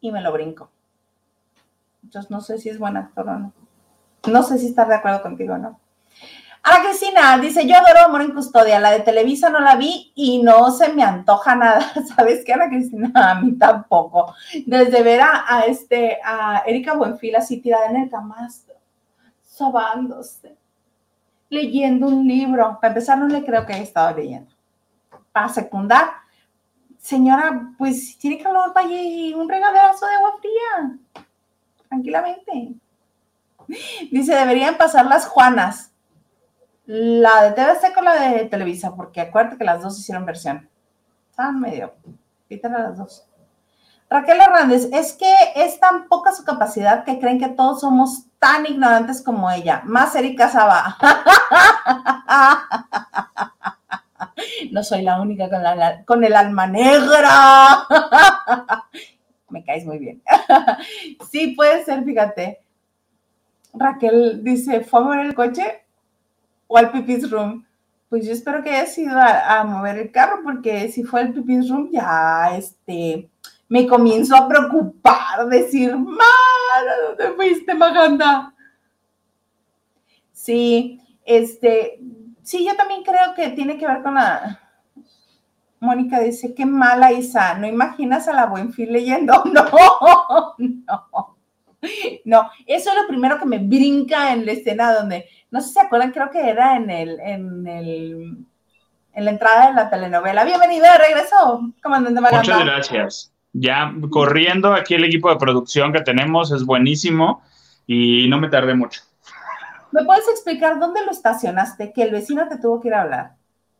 [0.00, 0.70] y me lo brinco.
[2.02, 3.52] Entonces no sé si es buen actor o no.
[4.28, 5.80] No sé si estar de acuerdo contigo o no.
[6.64, 10.40] Ana Cristina dice, yo adoro Amor en Custodia, la de Televisa no la vi y
[10.42, 11.92] no se me antoja nada.
[12.16, 13.10] ¿Sabes qué, Ana Cristina?
[13.32, 14.32] A mí tampoco.
[14.64, 18.76] Desde ver a, este, a Erika Buenfil así tirada en el camastro,
[19.44, 20.56] sobándose,
[21.48, 22.78] leyendo un libro.
[22.80, 24.52] Para empezar, no le creo que haya estado leyendo.
[25.32, 26.10] Para secundar,
[26.96, 28.70] señora, pues tiene que hablar
[29.34, 31.24] un regaderazo de agua fría.
[31.88, 32.74] Tranquilamente.
[34.12, 35.91] Dice, deberían pasar las Juanas.
[36.84, 40.68] La de TVC con la de Televisa, porque acuérdate que las dos hicieron versión.
[41.30, 41.94] Están medio.
[42.48, 43.26] Pítale a las dos.
[44.10, 48.66] Raquel Hernández, es que es tan poca su capacidad que creen que todos somos tan
[48.66, 49.82] ignorantes como ella.
[49.84, 50.96] Más Erika Saba.
[54.72, 57.86] No soy la única con, la, con el alma negra.
[59.66, 60.22] caes muy bien.
[61.30, 62.60] sí, puede ser, fíjate.
[63.74, 65.84] Raquel dice, ¿fue a el coche
[66.72, 67.64] o al pipis room?
[68.08, 71.68] Pues yo espero que haya sido a, mover el carro, porque si fue al pipis
[71.68, 73.28] room, ya este,
[73.68, 78.54] me comienzo a preocupar, decir, ¡Mara, dónde fuiste, Maganda?
[80.32, 82.00] Sí, este,
[82.42, 84.60] sí, yo también creo que tiene que ver con la,
[85.80, 89.42] Mónica dice, qué mala Isa, ¿no imaginas a la Buenfil leyendo?
[89.52, 91.36] No, no,
[92.24, 95.74] no, eso es lo primero que me brinca en la escena donde, no sé si
[95.74, 98.36] se acuerdan, creo que era en el, en el,
[99.12, 100.44] en la entrada de la telenovela.
[100.44, 102.42] Bienvenido de regreso, comandante Maganda.
[102.42, 103.32] Muchas gracias.
[103.52, 107.42] Ya corriendo aquí el equipo de producción que tenemos es buenísimo
[107.86, 109.02] y no me tardé mucho.
[109.90, 111.92] ¿Me puedes explicar dónde lo estacionaste?
[111.92, 113.32] Que el vecino te tuvo que ir a hablar.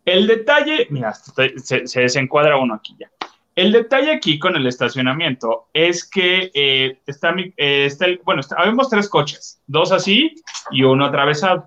[0.04, 3.10] El detalle, mira, se, desencuadra uno aquí ya.
[3.54, 8.88] El detalle aquí con el estacionamiento es que eh, está, eh, está el, bueno, habemos
[8.88, 10.34] tres coches, dos así
[10.70, 11.66] y uno atravesado.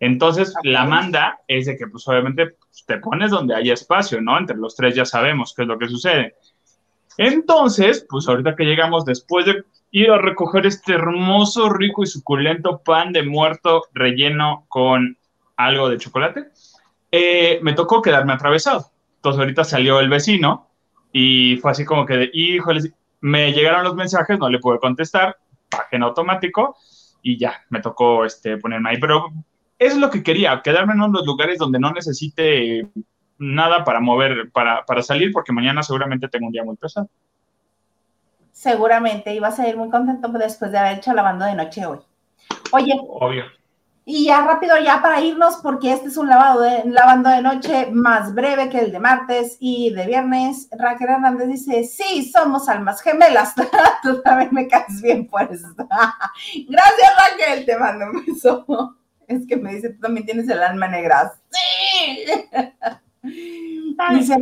[0.00, 4.36] Entonces, la manda es de que, pues, obviamente, pues, te pones donde haya espacio, ¿no?
[4.36, 6.34] Entre los tres ya sabemos qué es lo que sucede.
[7.18, 9.62] Entonces, pues, ahorita que llegamos, después de
[9.92, 15.16] ir a recoger este hermoso, rico y suculento pan de muerto relleno con
[15.56, 16.46] algo de chocolate,
[17.12, 18.90] eh, me tocó quedarme atravesado.
[19.16, 20.71] Entonces ahorita salió el vecino
[21.12, 25.36] y fue así como que, de, híjole, me llegaron los mensajes, no le pude contestar,
[25.70, 26.76] bajé en automático
[27.22, 28.98] y ya, me tocó este, ponerme ahí.
[28.98, 29.30] Pero
[29.78, 32.88] es lo que quería, quedarme en unos lugares donde no necesite
[33.38, 37.08] nada para mover, para, para salir, porque mañana seguramente tengo un día muy pesado.
[38.52, 41.98] Seguramente, ibas a ir muy contento después de haber hecho lavando de noche hoy.
[42.72, 43.44] Oye, Obvio.
[44.04, 47.88] Y ya rápido, ya para irnos, porque este es un lavado de, lavando de noche
[47.92, 50.68] más breve que el de martes y de viernes.
[50.72, 53.54] Raquel Hernández dice, sí, somos almas gemelas.
[54.02, 55.68] Tú también me caes bien por eso.
[55.76, 58.96] Gracias, Raquel, te mando un beso.
[59.28, 61.32] Es que me dice, tú también tienes el alma negra.
[61.50, 62.26] Sí.
[64.10, 64.36] Dice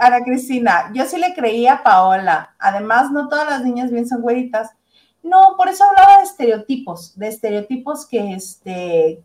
[0.00, 2.54] Ana Cristina, yo sí le creía a Paola.
[2.58, 4.70] Además, no todas las niñas bien son güeritas.
[5.26, 9.24] No, por eso hablaba de estereotipos, de estereotipos que este,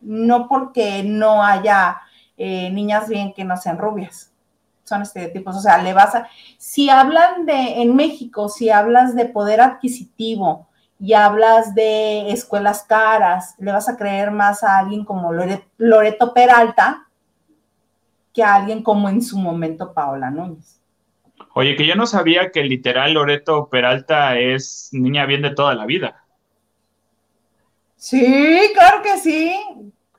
[0.00, 1.98] no porque no haya
[2.38, 4.32] eh, niñas bien que no sean rubias,
[4.84, 6.26] son estereotipos, o sea, le vas a,
[6.56, 10.68] si hablan de, en México, si hablas de poder adquisitivo
[10.98, 17.08] y hablas de escuelas caras, le vas a creer más a alguien como Loreto Peralta
[18.32, 20.80] que a alguien como en su momento Paola Núñez.
[21.58, 25.86] Oye, que yo no sabía que literal Loreto Peralta es niña bien de toda la
[25.86, 26.22] vida.
[27.96, 29.56] Sí, claro que sí.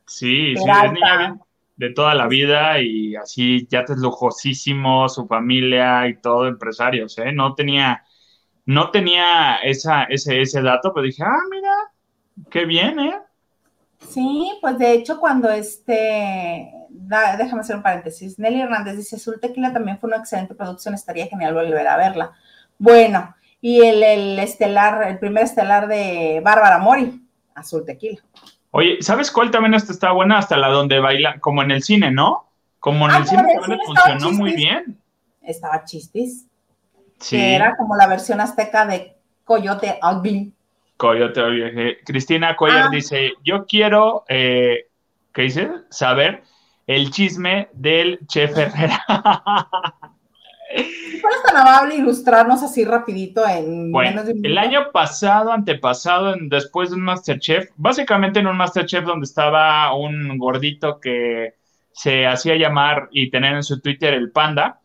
[0.07, 1.41] Sí, sí, es niña bien
[1.75, 7.15] de toda la vida y así ya te es lujosísimo, su familia y todo, empresarios,
[7.19, 7.31] ¿eh?
[7.31, 8.03] No tenía,
[8.65, 11.71] no tenía esa, ese, ese dato, pero dije, ah, mira,
[12.49, 13.19] qué bien, ¿eh?
[13.99, 16.71] Sí, pues de hecho cuando este,
[17.37, 21.27] déjame hacer un paréntesis, Nelly Hernández dice, Azul Tequila también fue una excelente producción, estaría
[21.27, 22.31] genial volver a verla.
[22.77, 27.21] Bueno, y el, estelar, el primer estelar de Bárbara Mori,
[27.55, 28.21] Azul Tequila.
[28.71, 30.37] Oye, ¿sabes cuál también está buena?
[30.37, 32.49] Hasta la donde baila, como en el cine, ¿no?
[32.79, 34.99] Como en ah, el cine también funcionó muy bien.
[35.41, 36.45] Estaba chistis.
[37.19, 37.37] Sí.
[37.37, 40.53] Que era como la versión azteca de Coyote Ugly.
[40.97, 42.89] Coyote Cristina Coyer ah.
[42.91, 44.87] dice, yo quiero, eh,
[45.33, 45.69] ¿qué dice?
[45.89, 46.43] Saber
[46.87, 49.03] el chisme del Chef Herrera.
[51.21, 56.89] ¿Cuál tan amable ilustrarnos así rapidito en menos de un El año pasado, antepasado, después
[56.89, 61.55] de un Masterchef, básicamente en un Masterchef donde estaba un gordito que
[61.91, 64.79] se hacía llamar y tener en su Twitter el panda,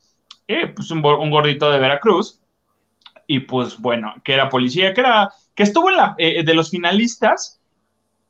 [0.48, 2.40] eh, pues un, un, gordito de Veracruz,
[3.26, 6.70] y pues bueno, que era policía, que era que estuvo en la, eh, de los
[6.70, 7.61] finalistas,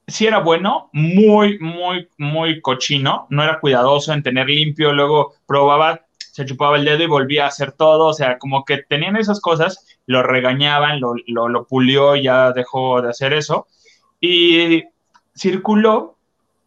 [0.06, 6.00] sí era bueno, muy, muy, muy cochino, no era cuidadoso en tener limpio, luego probaba,
[6.18, 9.40] se chupaba el dedo y volvía a hacer todo, o sea, como que tenían esas
[9.40, 13.66] cosas, lo regañaban, lo, lo, lo pulió, ya dejó de hacer eso,
[14.20, 14.84] y
[15.34, 16.16] circuló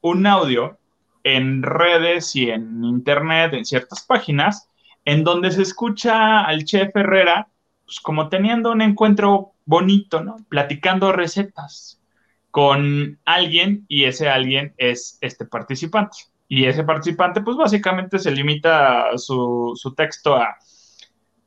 [0.01, 0.77] un audio
[1.23, 4.69] en redes y en internet, en ciertas páginas,
[5.03, 7.47] en donde se escucha al chef Herrera,
[7.85, 10.37] pues como teniendo un encuentro bonito, ¿no?
[10.49, 11.99] Platicando recetas
[12.55, 16.19] con alguien y ese alguien es este participante.
[16.47, 20.55] Y ese participante, pues básicamente se limita su, su texto a,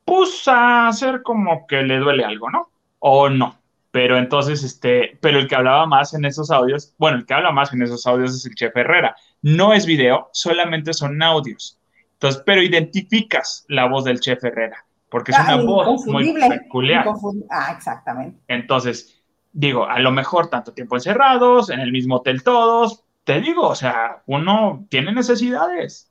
[0.05, 2.69] pues a hacer como que le duele algo, ¿no?
[2.99, 3.57] O no.
[3.91, 7.53] Pero entonces, este, pero el que hablaba más en esos audios, bueno, el que habla
[7.53, 9.17] más en esos audios es el chef Herrera.
[9.41, 11.81] No es video, solamente son audios.
[12.13, 17.07] Entonces, pero identificas la voz del chef Herrera porque es Ah, una voz muy peculiar.
[17.51, 18.39] Ah, exactamente.
[18.49, 19.18] Entonces,
[19.53, 23.75] digo, a lo mejor tanto tiempo encerrados, en el mismo hotel todos, te digo, o
[23.75, 26.11] sea, uno tiene necesidades.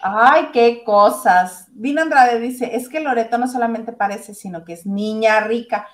[0.00, 1.68] Ay, qué cosas.
[1.72, 5.86] Dina Andrade dice, es que Loreto no solamente parece, sino que es niña rica.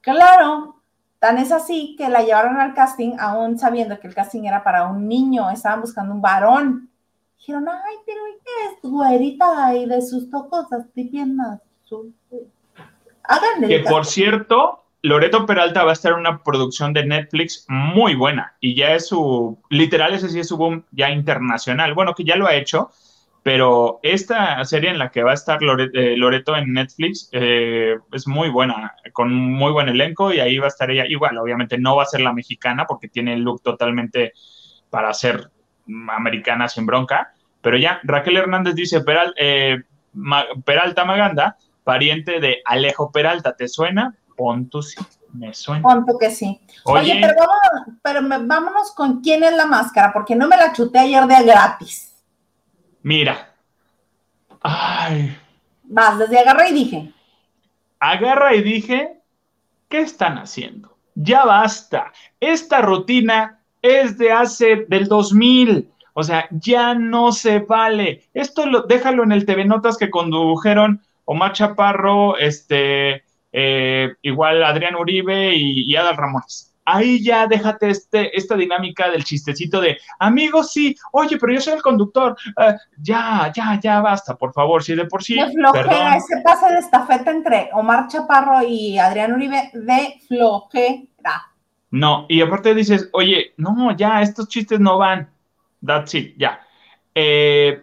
[0.00, 0.80] Claro,
[1.18, 4.86] tan es así que la llevaron al casting, aún sabiendo que el casting era para
[4.86, 6.90] un niño, estaban buscando un varón.
[7.36, 11.36] Dijeron, ay, pero es güerita y de sus tocos así bien.
[13.24, 13.68] Háganle.
[13.68, 18.54] Que por cierto, Loreto Peralta va a estar en una producción de Netflix muy buena
[18.60, 21.94] y ya es su, literal, ese sí es su boom ya internacional.
[21.94, 22.90] Bueno, que ya lo ha hecho,
[23.42, 27.96] pero esta serie en la que va a estar Lore- eh, Loreto en Netflix eh,
[28.12, 31.06] es muy buena, con muy buen elenco y ahí va a estar ella.
[31.08, 34.32] Igual, obviamente no va a ser la mexicana porque tiene el look totalmente
[34.90, 35.50] para ser
[36.10, 39.78] americana sin bronca, pero ya, Raquel Hernández dice, Peral, eh,
[40.12, 44.16] Ma- Peralta Maganda, pariente de Alejo Peralta, ¿te suena?
[44.36, 44.98] Pon tú sí,
[45.32, 45.82] me suena.
[45.82, 46.60] Punto que sí.
[46.84, 50.72] Oye, Oye, pero, vámonos, pero vámonos con quién es la máscara, porque no me la
[50.72, 52.14] chuté ayer de gratis.
[53.02, 53.48] mira.
[54.64, 55.36] Ay,
[55.82, 57.12] Vas, desde agarré y dije,
[57.98, 59.20] agarra y dije,
[59.88, 60.96] ¿qué están haciendo?
[61.14, 62.12] Ya basta.
[62.40, 65.90] Esta rutina es de hace del 2000.
[66.14, 68.22] O sea, ya no se vale.
[68.34, 71.02] Esto lo, déjalo en el TV Notas que condujeron
[71.32, 73.22] Omar Chaparro, este,
[73.52, 76.74] eh, igual Adrián Uribe y, y Adal Ramones.
[76.84, 81.74] Ahí ya déjate este, esta dinámica del chistecito de amigos, sí, oye, pero yo soy
[81.74, 82.36] el conductor.
[82.58, 84.82] Eh, ya, ya, ya basta, por favor.
[84.82, 89.32] Si de por sí, de flojera, ese pase de estafeta entre Omar Chaparro y Adrián
[89.32, 91.50] Uribe de flojera.
[91.90, 95.30] No, y aparte dices, oye, no, ya, estos chistes no van.
[95.84, 96.60] That's it, ya.
[97.14, 97.82] Eh,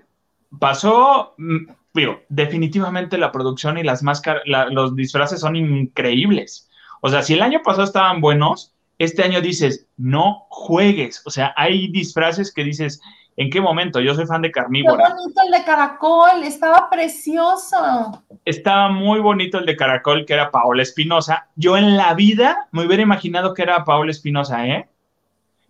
[0.60, 6.70] pasó, mm, digo, definitivamente la producción y las máscaras, la- los disfraces son increíbles.
[7.02, 11.22] O sea, si el año pasado estaban buenos, este año dices, no juegues.
[11.26, 13.02] O sea, hay disfraces que dices,
[13.38, 14.02] ¿en qué momento?
[14.02, 15.16] Yo soy fan de Qué Carnívora.
[15.16, 18.24] bonito el de caracol, estaba precioso.
[18.46, 21.48] Estaba muy bonito el de Caracol, que era Paola Espinosa.
[21.56, 24.90] Yo en la vida me hubiera imaginado que era Paola Espinosa, ¿eh?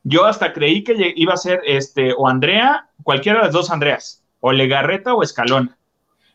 [0.04, 4.24] Yo hasta creí que iba a ser este, o Andrea, cualquiera de las dos Andreas,
[4.40, 5.78] o Legarreta o Escalona.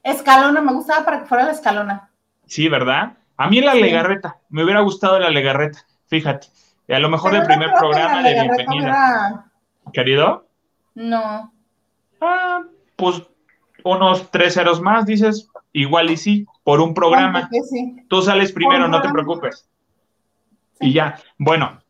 [0.04, 2.10] Escalona, me gustaba para que fuera la escalona.
[2.46, 3.14] Sí, ¿verdad?
[3.36, 3.74] A mí la.
[3.74, 6.46] Legarreta, me hubiera gustado la Legarreta, fíjate.
[6.86, 8.66] Y a lo mejor Pero no primer programa de bienvenida.
[8.68, 9.44] hubiera-
[9.92, 10.46] Querido,
[10.94, 11.52] No.
[12.20, 12.62] ah,
[12.96, 13.22] pues
[13.82, 17.48] unos tres ceros más, dices, igual y sí, por un programa.
[17.50, 17.96] Sí.
[18.08, 19.68] Tú sales primero, no te preocupes.
[20.80, 20.88] Sí.
[20.88, 21.80] Y ya, bueno,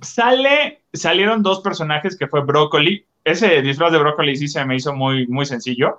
[0.00, 3.06] sale, salieron dos personajes que fue Brócoli.
[3.24, 5.98] Ese disfraz de Brócoli sí se me hizo muy, muy sencillo,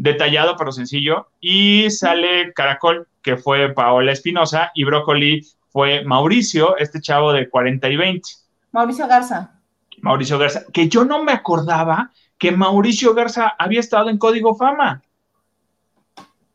[0.00, 1.28] detallado pero sencillo.
[1.40, 7.88] Y sale Caracol, que fue Paola Espinosa, y Brócoli fue Mauricio, este chavo de 40
[7.88, 8.28] y 20,
[8.72, 9.60] Mauricio Garza.
[10.00, 15.02] Mauricio Garza, que yo no me acordaba que Mauricio Garza había estado en Código Fama.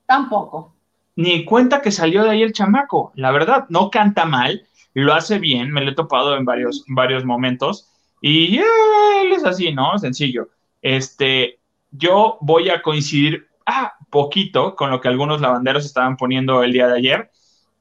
[0.05, 0.73] Tampoco.
[1.17, 3.11] ni cuenta que salió de ahí el chamaco.
[3.15, 7.23] La verdad, no canta mal, lo hace bien, me lo he topado en varios, varios
[7.23, 7.89] momentos.
[8.21, 9.97] Y él es así, ¿no?
[9.97, 10.49] Sencillo.
[10.81, 11.59] Este,
[11.97, 16.87] yo voy a coincidir, ah, poquito con lo que algunos lavanderos estaban poniendo el día
[16.87, 17.31] de ayer.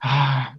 [0.01, 0.57] Ah,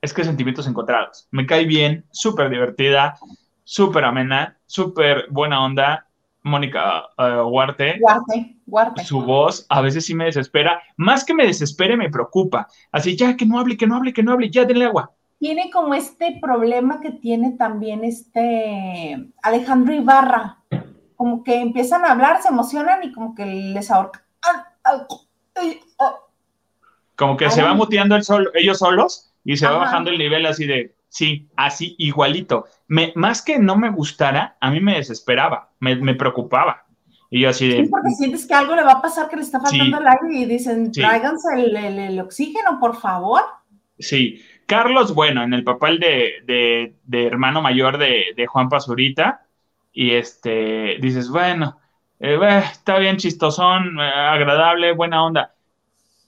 [0.00, 1.28] es que sentimientos encontrados.
[1.30, 3.18] Me cae bien, súper divertida,
[3.64, 6.04] súper amena, súper buena onda.
[6.42, 9.04] Mónica eh, Huarte, Guarte, guarte.
[9.04, 10.80] su voz a veces sí me desespera.
[10.96, 12.68] Más que me desespere, me preocupa.
[12.90, 15.10] Así, ya, que no hable, que no hable, que no hable, ya, denle agua.
[15.38, 20.58] Tiene como este problema que tiene también este Alejandro Ibarra.
[21.18, 24.24] Como que empiezan a hablar, se emocionan y como que les ahorca.
[24.42, 25.06] Ah, ah,
[25.98, 26.14] ah.
[27.16, 30.46] Como que se va muteando el sol, ellos solos y se va bajando el nivel
[30.46, 32.66] así de, sí, así, igualito.
[32.86, 36.84] Me, más que no me gustara, a mí me desesperaba, me, me preocupaba.
[37.30, 39.42] Y yo así de, Sí, porque sientes que algo le va a pasar, que le
[39.42, 40.02] está faltando Sí.
[40.02, 41.00] el aire y dicen, Sí.
[41.00, 43.42] tráiganse el, el- el oxígeno, por favor.
[43.98, 44.40] sí.
[44.66, 49.46] Carlos, bueno, en el papel de, de- de hermano mayor de, de Juan Pazurita,
[50.00, 51.76] y este, dices, bueno,
[52.20, 52.38] eh,
[52.70, 55.56] está bien chistosón, eh, agradable, buena onda.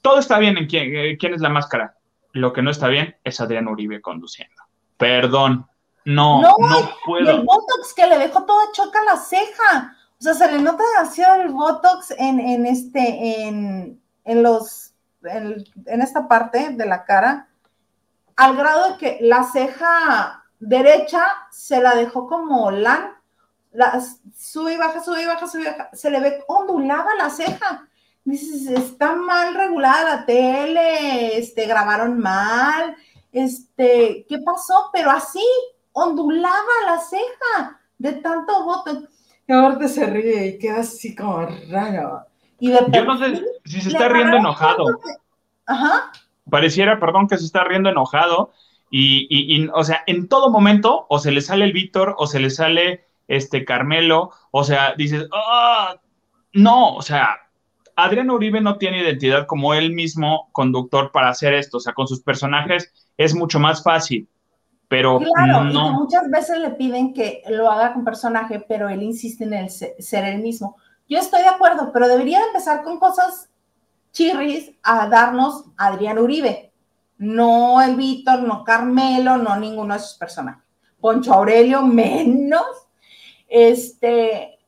[0.02, 1.94] Todo está bien en quién, eh, quién es la máscara.
[2.32, 4.60] Lo que no está bien es Adrián Uribe conduciendo.
[4.96, 5.68] Perdón,
[6.04, 7.30] no, No, no, Y puedo.
[7.30, 9.96] el Botox que le dejó toda choca la ceja.
[10.18, 15.62] O sea, se le nota demasiado el Botox en, en este, en, en los, en,
[15.86, 17.46] en esta parte de la cara,
[18.34, 23.19] al grado de que la ceja derecha se la dejó como lan,
[24.36, 27.88] sube y baja, sube y baja, sube y baja, se le ve ondulada la ceja.
[28.24, 32.96] dices, está mal regulada la tele, este, grabaron mal,
[33.32, 34.90] este, ¿qué pasó?
[34.92, 35.44] Pero así
[35.92, 39.08] ondulaba la ceja de tanto voto.
[39.46, 42.26] Y ahora se ríe y queda así como raro.
[42.58, 44.86] Y Yo no sé si se está riendo enojado.
[45.66, 46.12] Ajá.
[46.48, 48.52] Pareciera, perdón, que se está riendo enojado.
[48.90, 52.40] Y, y, o sea, en todo momento, o se le sale el Víctor, o se
[52.40, 55.96] le sale este Carmelo, o sea, dices, ah,
[56.52, 57.36] no, o sea,
[57.94, 62.08] Adrián Uribe no tiene identidad como él mismo conductor para hacer esto, o sea, con
[62.08, 64.28] sus personajes es mucho más fácil,
[64.88, 69.02] pero claro, y que muchas veces le piden que lo haga con personaje, pero él
[69.02, 70.76] insiste en el ser él mismo.
[71.08, 73.48] Yo estoy de acuerdo, pero debería empezar con cosas
[74.10, 76.72] chirris a darnos Adrián Uribe,
[77.16, 80.64] no el Víctor, no Carmelo, no ninguno de sus personajes.
[81.00, 82.79] Poncho Aurelio menos,
[83.50, 84.58] este,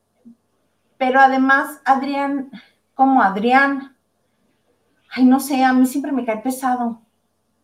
[0.99, 2.51] pero además Adrián,
[2.95, 3.97] como Adrián,
[5.11, 7.01] ay, no sé, a mí siempre me cae pesado.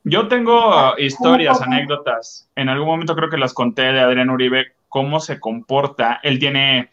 [0.04, 2.48] Yo tengo historias, anécdotas.
[2.54, 6.20] En algún momento creo que las conté de Adrián Uribe, cómo se comporta.
[6.22, 6.92] Él tiene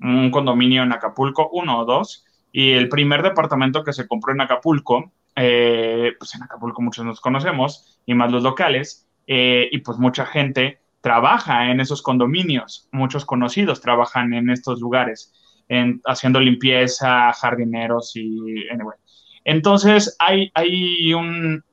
[0.00, 4.40] un condominio en Acapulco, uno o dos, y el primer departamento que se compró en
[4.40, 9.98] Acapulco, eh, pues en Acapulco muchos nos conocemos, y más los locales, eh, y pues
[9.98, 15.32] mucha gente trabaja en esos condominios, muchos conocidos trabajan en estos lugares,
[15.68, 18.68] en, haciendo limpieza, jardineros y...
[18.70, 18.96] Anyway.
[19.44, 21.64] Entonces hay, hay un,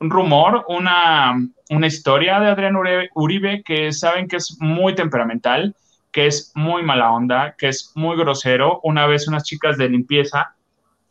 [0.00, 1.34] rumor, una,
[1.70, 2.76] una, historia de Adrián
[3.14, 5.76] Uribe, que saben que es muy temperamental,
[6.10, 8.80] que es muy mala onda, que es muy grosero.
[8.82, 10.56] Una vez unas chicas de limpieza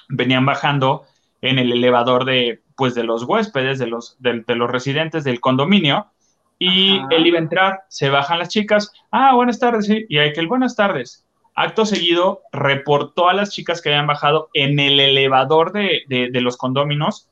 [0.09, 1.05] venían bajando
[1.41, 6.07] en el elevador de, pues, de los huéspedes, de los, de los residentes del condominio,
[6.63, 10.31] y él iba a entrar, se bajan las chicas, ah, buenas tardes, sí, y hay
[10.31, 11.25] que el buenas tardes.
[11.55, 16.57] Acto seguido, reportó a las chicas que habían bajado en el elevador de, de, los
[16.57, 17.27] condóminos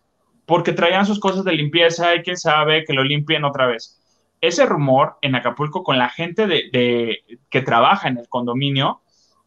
[0.48, 4.02] porque traían sus cosas de limpieza y quién sabe que lo limpien otra vez.
[4.42, 7.20] Ese rumor en Acapulco con la gente de,
[7.52, 9.02] que trabaja en el condominio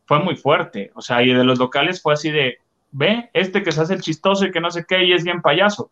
[0.06, 0.92] fue muy fuerte.
[0.94, 2.58] O sea, y de los locales fue así de,
[2.92, 5.42] ve, este que se hace el chistoso y que no sé qué y es bien
[5.42, 5.90] payaso.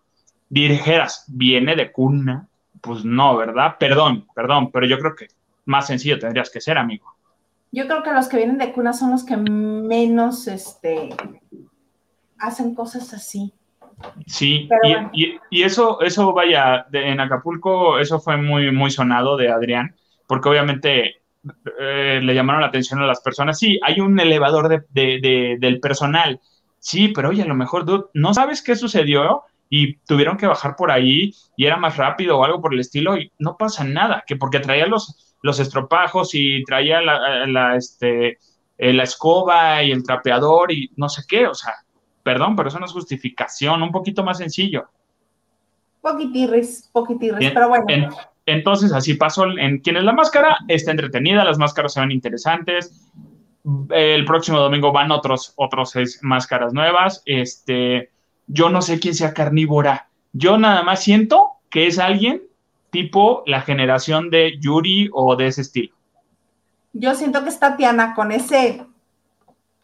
[0.48, 2.46] Dijeras, viene de cuna
[2.80, 3.76] pues no, ¿verdad?
[3.78, 5.28] Perdón, perdón, pero yo creo que
[5.64, 7.14] más sencillo tendrías que ser, amigo.
[7.72, 11.10] Yo creo que los que vienen de cuna son los que menos este,
[12.38, 13.52] hacen cosas así.
[14.26, 14.68] Sí,
[15.12, 19.94] y, eso, eso vaya, en Acapulco, eso fue muy, muy sonado de Adrián,
[20.26, 21.22] porque obviamente
[21.78, 23.58] eh, le llamaron la atención a las personas.
[23.58, 26.40] Sí, hay un elevador de, del personal.
[26.78, 29.42] Sí, pero oye, a lo mejor, ¿no sabes qué sucedió?
[29.72, 33.16] Y tuvieron que bajar por ahí y era más rápido o algo por el estilo
[33.16, 38.38] y no pasa nada, que porque traía los, los estropajos y traía la, la, este,
[38.76, 41.72] eh, la escoba y el trapeador y no sé qué, o sea,
[42.24, 44.88] perdón, pero eso no es justificación, un poquito más sencillo.
[46.00, 48.08] Poquitirris, poquitirris, pero bueno.
[48.46, 53.08] entonces, así pasó en quién es la máscara, está entretenida, las máscaras se ven interesantes.
[53.90, 57.22] El próximo domingo van otros, otros seis máscaras nuevas.
[57.26, 58.10] Este,
[58.52, 60.08] yo no sé quién sea carnívora.
[60.32, 62.42] Yo nada más siento que es alguien
[62.90, 65.94] tipo la generación de Yuri o de ese estilo.
[66.92, 68.84] Yo siento que es Tatiana con ese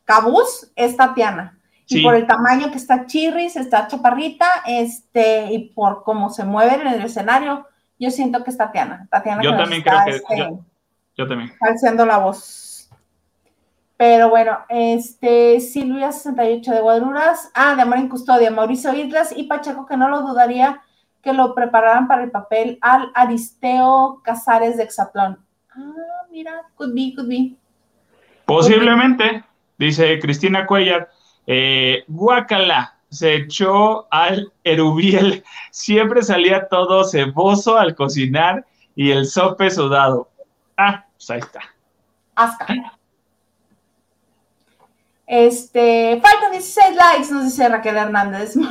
[0.04, 1.58] cabuz, es Tatiana.
[1.88, 6.74] Y por el tamaño que está Chirris, está chaparrita, este, y por cómo se mueve
[6.74, 7.64] en el escenario,
[8.00, 9.06] yo siento que es Tatiana.
[9.08, 10.16] Tatiana yo también creo que.
[10.16, 10.64] Este, yo,
[11.16, 11.52] yo, también.
[11.60, 12.65] Alzando la voz.
[13.96, 19.44] Pero bueno, este, Silvia 68 de Guaduras, ah, de Amor en Custodia, Mauricio Islas y
[19.44, 20.82] Pacheco, que no lo dudaría
[21.22, 25.38] que lo prepararan para el papel al Aristeo Casares de Exatlón.
[25.70, 27.56] Ah, mira, could be, could be.
[28.44, 29.42] Posiblemente,
[29.76, 31.10] dice Cristina Cuellar,
[31.48, 35.42] eh, Guacala se echó al Erubiel,
[35.72, 38.64] siempre salía todo ceboso al cocinar
[38.94, 40.30] y el sope sudado.
[40.76, 41.60] Ah, pues ahí está.
[42.36, 42.66] Asca.
[45.26, 48.54] Este, faltan 16 likes, nos dice Raquel Hernández.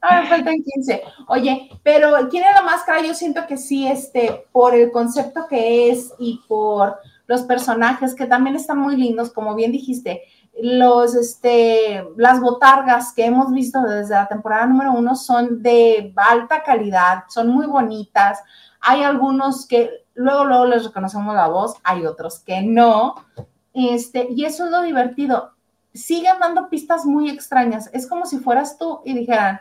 [0.00, 1.02] Ahora faltan 15.
[1.28, 3.02] Oye, pero ¿quién es la máscara?
[3.02, 8.26] Yo siento que sí, este, por el concepto que es y por los personajes que
[8.26, 10.22] también están muy lindos, como bien dijiste,
[10.62, 16.62] los, este, las botargas que hemos visto desde la temporada número uno son de alta
[16.62, 18.40] calidad, son muy bonitas.
[18.80, 23.14] Hay algunos que luego, luego les reconocemos la voz, hay otros que no,
[23.88, 25.54] este, y eso es lo divertido.
[25.94, 27.90] Siguen dando pistas muy extrañas.
[27.92, 29.60] Es como si fueras tú y dijeran,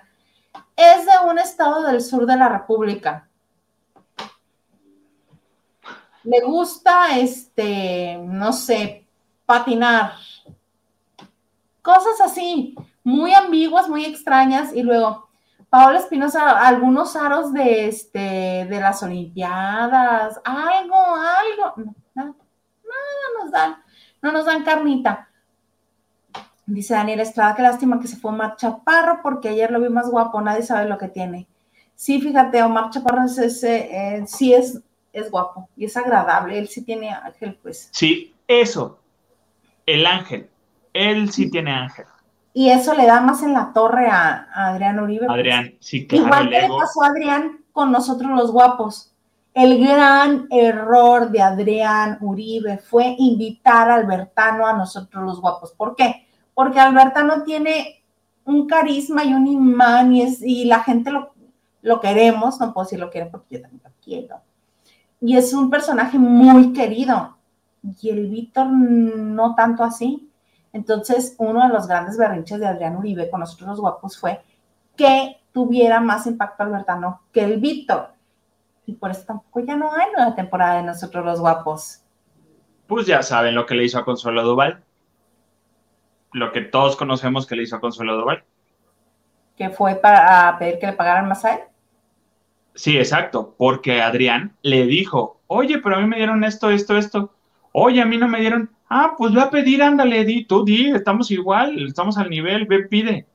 [0.76, 3.28] es de un estado del sur de la República.
[6.24, 9.08] Le gusta, este, no sé,
[9.46, 10.14] patinar.
[11.82, 14.74] cosas así, muy ambiguas, muy extrañas.
[14.74, 15.30] Y luego,
[15.70, 18.20] Paola Espinosa, algunos aros de, este,
[18.70, 22.34] de las Olimpiadas, algo, algo, nada,
[22.84, 23.84] nada nos dan,
[24.22, 25.30] no nos dan carnita.
[26.66, 30.10] Dice Daniel Estrada, qué lástima que se fue Omar Chaparro porque ayer lo vi más
[30.10, 31.48] guapo, nadie sabe lo que tiene.
[31.96, 34.80] Sí, fíjate, Omar Chaparro es ese, eh, sí es,
[35.12, 37.90] es guapo y es agradable, él sí tiene ángel, pues.
[37.92, 39.00] Sí, eso,
[39.86, 40.50] el ángel,
[40.94, 42.06] él sí tiene ángel.
[42.54, 45.26] Y eso le da más en la torre a, Adrián Uribe.
[45.26, 45.40] Pues.
[45.40, 46.26] Adrián, sí, claro.
[46.26, 49.14] Igual que le pasó a Adrián con nosotros los guapos.
[49.54, 55.72] El gran error de Adrián Uribe fue invitar a Albertano a nosotros los guapos.
[55.74, 56.28] ¿Por qué?
[56.60, 58.04] porque Albertano tiene
[58.44, 61.32] un carisma y un imán y, la gente lo,
[61.82, 64.42] lo queremos, no puedo decir lo quieren porque yo también lo quiero.
[65.22, 67.38] Y es un personaje muy querido.
[68.02, 70.30] Y el Víctor no tanto así.
[70.74, 74.42] Entonces, uno de los grandes berrinches de Adrián Uribe con nosotros los guapos fue
[74.98, 78.10] que tuviera más impacto Albertano que el Víctor.
[78.90, 82.02] Y por eso tampoco ya no hay nueva temporada de nosotros los guapos.
[82.88, 84.84] Pues ya saben lo que le hizo a Consuelo Duval
[86.34, 88.44] lo que todos conocemos que le hizo a Consuelo Duval.
[89.58, 91.60] ¿Que fue para pedir que le pagaran más a él?
[92.76, 97.34] Sí, exacto, porque Adrián le dijo, oye, pero a mí me dieron esto, esto, esto.
[97.72, 98.70] Oye, a mí no me dieron.
[98.90, 102.84] Ah, pues ve a pedir, ándale, di, tú di, estamos igual, estamos al nivel, ve,
[102.88, 103.28] pide.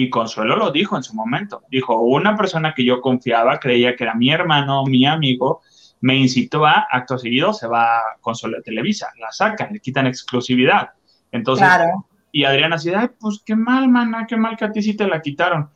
[0.00, 1.62] Y Consuelo lo dijo en su momento.
[1.70, 5.60] Dijo, una persona que yo confiaba, creía que era mi hermano, mi amigo,
[6.00, 10.06] me incitó a, acto seguido, se va a Consuelo de Televisa, la sacan, le quitan
[10.06, 10.92] exclusividad.
[11.30, 12.06] Entonces, claro.
[12.32, 15.06] Y Adriana así, ay, pues qué mal, mana, qué mal que a ti sí te
[15.06, 15.68] la quitaron.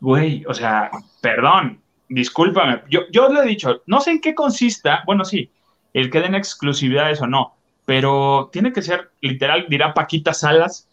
[0.00, 0.90] Güey, o sea,
[1.20, 2.80] perdón, discúlpame.
[2.88, 5.50] Yo, yo le he dicho, no sé en qué consista, bueno, sí,
[5.92, 10.88] el que den exclusividades o no, pero tiene que ser, literal, dirá Paquita Salas,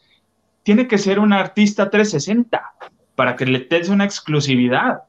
[0.63, 2.61] tiene que ser un artista 360
[3.15, 5.03] para que le des una exclusividad.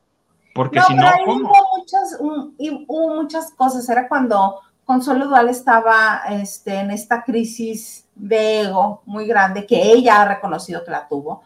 [0.55, 1.49] Porque si no, ¿cómo?
[1.49, 3.89] Hubo muchas, hubo muchas cosas.
[3.89, 10.21] Era cuando Consuelo Dual estaba este, en esta crisis de ego muy grande, que ella
[10.21, 11.43] ha reconocido que la tuvo,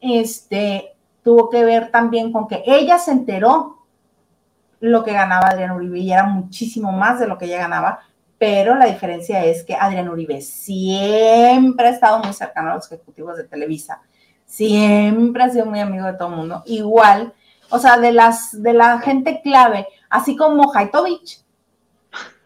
[0.00, 3.78] este, tuvo que ver también con que ella se enteró
[4.80, 8.00] lo que ganaba Adrián Uribe y era muchísimo más de lo que ella ganaba,
[8.38, 13.36] pero la diferencia es que Adrián Uribe siempre ha estado muy cercano a los ejecutivos
[13.36, 14.02] de Televisa,
[14.44, 17.32] siempre ha sido muy amigo de todo el mundo, igual,
[17.70, 21.42] o sea, de las de la gente clave, así como Haitovich,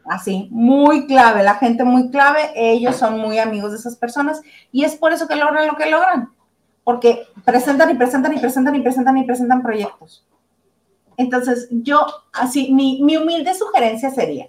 [0.05, 4.41] así, muy clave, la gente muy clave, ellos son muy amigos de esas personas
[4.73, 6.33] y es por eso que logran lo que logran,
[6.85, 10.27] porque presentan y presentan y presentan y presentan y presentan proyectos.
[11.17, 14.49] Entonces, yo, así, mi, mi humilde sugerencia sería,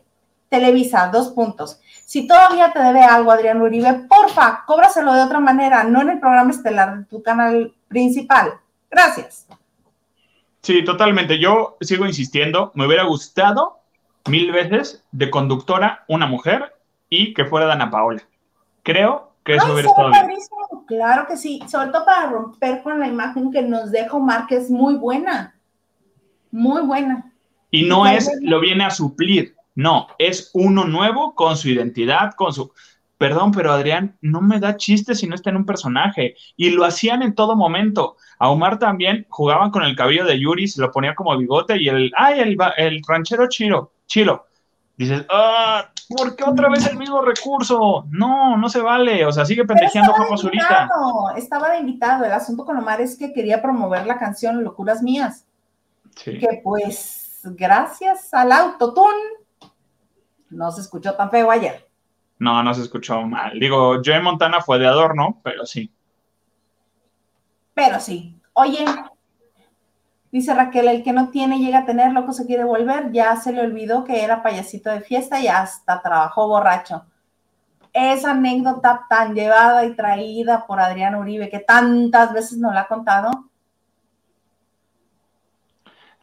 [0.49, 1.79] Televisa, dos puntos.
[2.05, 6.19] Si todavía te debe algo, Adrián Uribe, porfa, cóbraselo de otra manera, no en el
[6.19, 8.53] programa estelar de tu canal principal.
[8.89, 9.47] Gracias.
[10.61, 11.39] Sí, totalmente.
[11.39, 13.79] Yo sigo insistiendo, me hubiera gustado
[14.27, 16.75] mil veces de conductora una mujer
[17.09, 18.21] y que fuera Dana Paola.
[18.83, 20.39] Creo que eso hubiera estado bien.
[20.87, 24.57] Claro que sí, sobre todo para romper con la imagen que nos deja Omar, que
[24.57, 25.55] es muy buena,
[26.51, 27.31] muy buena.
[27.71, 32.51] Y no es, lo viene a suplir, no, es uno nuevo con su identidad, con
[32.51, 32.73] su...
[33.17, 36.35] Perdón, pero Adrián no me da chiste si no está en un personaje.
[36.57, 38.17] Y lo hacían en todo momento.
[38.39, 41.87] A Omar también jugaban con el cabello de Yuri, se lo ponía como bigote y
[41.87, 44.47] el, ay, el, el ranchero chiro chilo.
[44.97, 48.05] Dices, ah, ¿por qué otra vez el mismo recurso?
[48.09, 49.25] No, no se vale.
[49.25, 50.89] O sea, sigue pendejeando Juan Zurita.
[51.37, 52.25] Estaba de invitado.
[52.25, 55.45] El asunto con Omar es que quería promover la canción Locuras Mías.
[56.17, 56.37] Sí.
[56.37, 59.38] Que pues, gracias al autotune,
[60.49, 61.87] no se escuchó tan feo ayer.
[62.39, 63.59] No, no se escuchó mal.
[63.59, 65.91] Digo, Joe Montana fue de adorno, pero sí.
[67.73, 68.35] Pero sí.
[68.53, 68.85] Oye,
[70.31, 73.51] Dice Raquel, el que no tiene llega a tener, loco se quiere volver, ya se
[73.51, 77.03] le olvidó que era payasito de fiesta y hasta trabajó borracho.
[77.91, 82.87] Esa anécdota tan llevada y traída por Adrián Uribe, que tantas veces nos la ha
[82.87, 83.48] contado.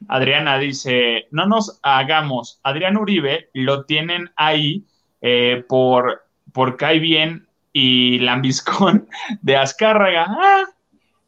[0.09, 4.85] Adriana dice, no nos hagamos, Adrián Uribe lo tienen ahí
[5.21, 9.09] eh, por, por Cae Bien y Lambiscón
[9.43, 10.27] de Azcárraga.
[10.29, 10.65] Ah,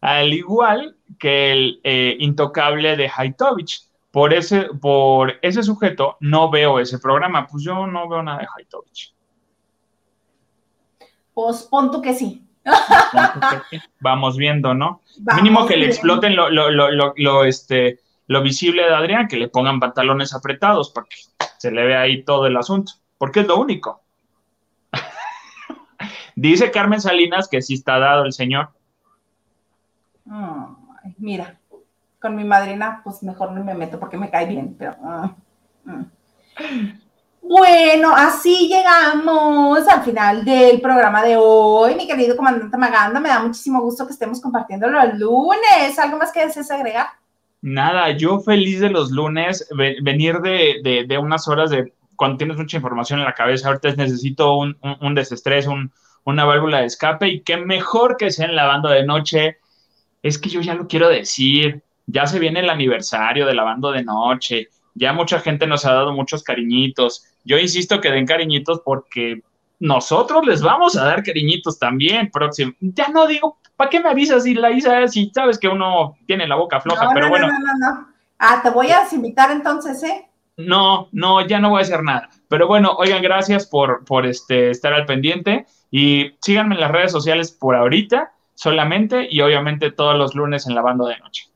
[0.01, 3.83] al igual que el eh, intocable de Haitovich.
[4.11, 7.47] Por ese, por ese sujeto no veo ese programa.
[7.47, 9.15] Pues yo no veo nada de Haitovich.
[11.35, 12.43] Pues pon que sí.
[14.01, 15.03] Vamos viendo, ¿no?
[15.37, 20.35] Mínimo que le exploten lo, lo, este, lo visible de Adrián, que le pongan pantalones
[20.35, 21.17] apretados para que
[21.57, 24.03] se le vea ahí todo el asunto, porque es lo único.
[26.37, 28.71] Dice Carmen Salinas que sí está dado el señor.
[31.17, 31.59] mira,
[32.21, 34.95] con mi madrina, pues mejor no me meto porque me cae bien, pero.
[35.03, 35.35] Ah,
[35.85, 36.03] mm.
[37.41, 43.21] Bueno, así llegamos al final del programa de hoy, mi querido comandante Maganda.
[43.21, 45.99] Me da muchísimo gusto que estemos compartiendo los lunes.
[45.99, 47.07] ¿Algo más que desees agregar?
[47.61, 49.69] Nada, yo feliz de los lunes,
[50.03, 54.57] venir de, de, unas horas de cuando tienes mucha información en la cabeza, ahorita necesito
[54.57, 55.93] un, un, desestrés, un,
[56.25, 59.59] una válvula de escape y qué mejor que sea en la banda de noche.
[60.23, 63.93] Es que yo ya lo quiero decir, ya se viene el aniversario de la banda
[63.93, 67.25] de noche, ya mucha gente nos ha dado muchos cariñitos.
[67.45, 69.43] Yo insisto que den cariñitos porque
[69.81, 72.73] nosotros les vamos a dar cariñitos también próximo.
[72.81, 76.47] Ya no digo, ¿para qué me avisas si la Isa, si sabes que uno tiene
[76.47, 77.11] la boca floja?
[77.15, 77.49] pero bueno.
[77.49, 80.29] No, no, no, Ah, te voy a invitar entonces, ¿eh?
[80.57, 82.29] No, no, ya no voy a hacer nada.
[82.49, 87.13] Pero bueno, oigan, gracias por, por este, estar al pendiente y síganme en las redes
[87.13, 91.48] sociales por ahorita solamente y obviamente todos los lunes en la banda de noche.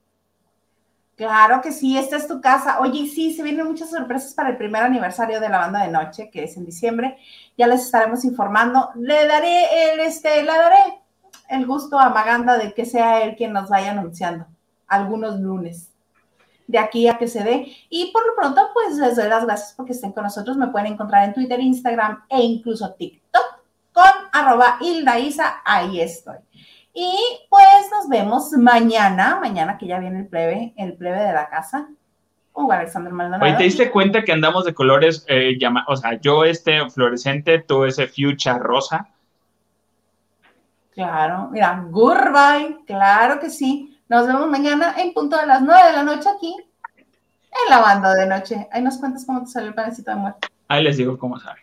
[1.22, 2.80] Claro que sí, esta es tu casa.
[2.80, 6.30] Oye, sí, se vienen muchas sorpresas para el primer aniversario de la banda de noche,
[6.30, 7.16] que es en diciembre.
[7.56, 8.90] Ya les estaremos informando.
[8.96, 11.00] Le daré el, este, le daré
[11.48, 14.46] el gusto a Maganda de que sea él quien nos vaya anunciando
[14.88, 15.92] algunos lunes
[16.66, 17.72] de aquí a que se dé.
[17.88, 20.56] Y por lo pronto, pues les doy las gracias porque estén con nosotros.
[20.56, 23.60] Me pueden encontrar en Twitter, Instagram e incluso TikTok
[23.92, 25.62] con arroba Hilda Isa.
[25.64, 26.38] Ahí estoy.
[26.94, 27.16] Y
[27.48, 31.88] pues nos vemos mañana, mañana que ya viene el plebe, el plebe de la casa.
[32.54, 33.44] Hugo Alexander Maldonado.
[33.44, 37.60] Oye, ¿te diste cuenta que andamos de colores, eh, llama, o sea, yo este fluorescente,
[37.60, 39.08] tú ese fuchsia rosa?
[40.92, 43.98] Claro, mira, goodbye, claro que sí.
[44.08, 46.54] Nos vemos mañana en punto de las nueve de la noche aquí
[47.52, 48.68] en la banda de noche.
[48.70, 50.48] Ahí nos cuentas cómo te salió el panecito de muerte.
[50.68, 51.61] Ahí les digo cómo sale.